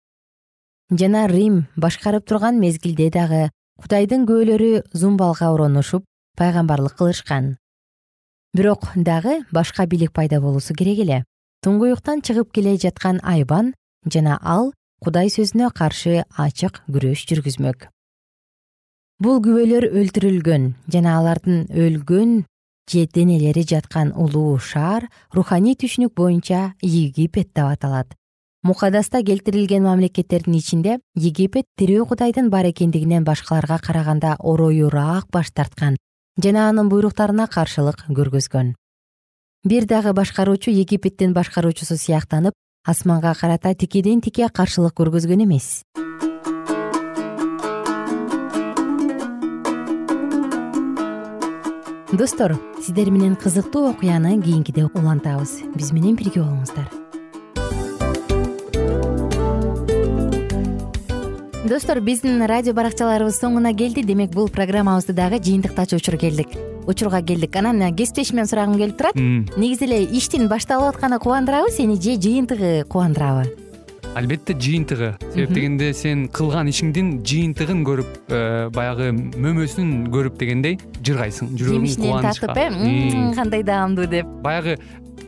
Жана 0.91 1.27
рим 1.27 1.65
башкарып 1.77 2.25
турган 2.27 2.59
мезгилде 2.59 3.09
дагы 3.09 3.49
кудайдын 3.81 4.25
күбөлөрү 4.27 4.83
зумбалга 4.93 5.53
оронушуп 5.53 6.03
пайгамбарлык 6.37 6.97
кылышкан. 6.97 7.55
Бирок 8.53 8.89
дагы 8.95 9.45
башка 9.51 9.85
бийлик 9.85 10.11
пайда 10.11 10.41
болуусу 10.41 10.73
керек 10.73 10.99
эле. 10.99 11.23
Туңгуюктан 11.63 12.21
чыгып 12.25 12.51
келе 12.51 12.75
жаткан 12.77 13.21
айбан 13.23 13.73
жана 14.05 14.39
ал 14.41 14.73
кудай 14.99 15.29
сөзүнө 15.29 15.71
каршы 15.71 16.23
ачык 16.35 16.81
күрөш 16.89 17.27
жүргүзмөк 17.29 17.87
бул 19.21 19.37
күбөлөр 19.45 19.85
өлтүрүлгөн 20.01 20.63
жана 20.89 21.19
алардын 21.19 21.67
өлгөн 21.69 22.31
же 22.89 23.03
денелери 23.05 23.61
жаткан 23.69 24.15
улуу 24.17 24.57
шаар 24.57 25.05
руханий 25.35 25.77
түшүнүк 25.77 26.15
боюнча 26.17 26.73
египет 26.81 27.51
деп 27.53 27.67
аталат. 27.67 28.15
Мукадаста 28.63 29.21
келтирилген 29.21 29.85
мамлекеттердин 29.85 30.57
ичинде 30.57 30.97
египет 31.15 31.69
тирүү 31.77 32.07
кудайдын 32.09 32.49
бар 32.49 32.71
экендигинен 32.71 33.23
башкаларга 33.23 33.77
караганда 33.77 34.35
ороюраак 34.39 35.29
баш 35.31 35.51
тарткан 35.53 35.97
жана 36.41 36.67
анын 36.69 36.89
буйруктарына 36.89 37.47
каршылык 37.47 38.05
көргөзгөн. 38.09 38.73
Бир 39.63 39.85
дагы 39.85 40.13
башкаруучу 40.17 40.73
египеттин 40.73 41.33
башкаруучусу 41.33 41.97
сыяктанып 41.97 42.53
асманга 42.85 43.35
карата 43.35 43.75
тикеден 43.75 44.21
тике 44.21 44.49
каршылык 44.49 44.97
көргөзгөн 44.97 45.45
эмес 45.45 45.83
достор 52.11 52.59
сиздер 52.85 53.09
менен 53.09 53.35
кызыктуу 53.35 53.89
окуяны 53.89 54.41
кийинкиде 54.41 54.85
улантабыз. 54.85 55.61
Биз 55.75 55.91
менен 55.91 56.15
бирге 56.15 56.41
болуңуздар. 56.41 56.89
Достор 61.67 62.01
биздин 62.01 62.43
радио 62.51 62.73
баракчаларыбыз 62.73 63.39
соңуна 63.39 63.73
келди. 63.73 64.03
Демек 64.03 64.35
бул 64.35 64.49
программабызды 64.49 65.13
дагы 65.13 65.39
жыйынтыктачу 65.39 66.01
учур 66.01 66.17
келдик. 66.17 66.51
Учурга 66.85 67.21
келдик. 67.21 67.55
Анан 67.55 67.95
кесиптешимден 67.95 68.47
сурагым 68.47 68.77
келип 68.77 68.97
турат. 68.97 69.15
Негизи 69.15 69.85
эле 69.87 70.03
иштин 70.03 70.49
башталып 70.49 70.95
атканы 70.95 71.19
кубандырабы 71.19 71.71
сени 71.71 71.95
же 71.95 72.19
жыйынтыгы 72.19 72.83
кубандырабы 72.89 73.70
албетте 74.15 74.53
жыйынтыгы. 74.53 75.15
Себеп 75.33 75.53
дегенде 75.55 75.91
сен 75.93 76.27
кылган 76.33 76.69
ишиңдин 76.71 77.13
жыйынтыгын 77.27 77.83
көрүп 77.87 78.17
э, 78.27 78.41
баягы 78.75 79.11
мөмөсүн 79.13 80.11
көрүп 80.13 80.39
дегендей 80.41 80.77
жыргайсың. 80.99 81.53
Жүрөгүң 81.59 81.87
жемишинен 81.87 82.27
татып 82.27 82.57
э? 82.57 83.33
Кандай 83.37 83.63
даамдуу 83.63 84.09
деп. 84.11 84.27
Баягы 84.43 84.77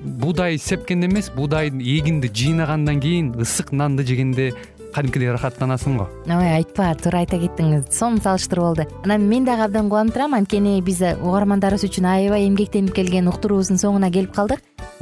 буудай 0.04 0.58
сепкенде 0.58 1.08
эмес 1.08 1.32
буудайды 1.36 1.80
эгинди 1.80 2.28
жыйнагандан 2.28 3.00
кийин 3.00 3.34
ысык 3.40 3.72
нанды 3.72 4.04
жегенде 4.04 4.52
кадимкидей 4.94 5.32
ырахаттанасың 5.32 5.98
го. 5.98 6.10
Ой 6.28 6.52
айтпа 6.60 6.92
туура 7.02 7.24
айта 7.24 7.40
кеттиңиз. 7.42 7.88
Сонун 7.92 8.22
салыштыруу 8.22 8.68
болду. 8.70 8.86
Анан 9.04 9.26
мен 9.30 9.48
дагы 9.48 9.66
абдан 9.66 9.90
кубанып 9.90 10.14
турам. 10.14 10.36
Анткени 10.38 10.76
биз 10.86 11.02
угармандарыбыз 11.02 11.88
үчүн 11.90 12.10
аябай 12.12 12.48
эмгектенип 12.50 12.94
келген 12.94 13.32
уктуруубуздун 13.32 13.82
соңуна 13.82 14.12
келип 14.14 14.36
калдык 14.36 14.62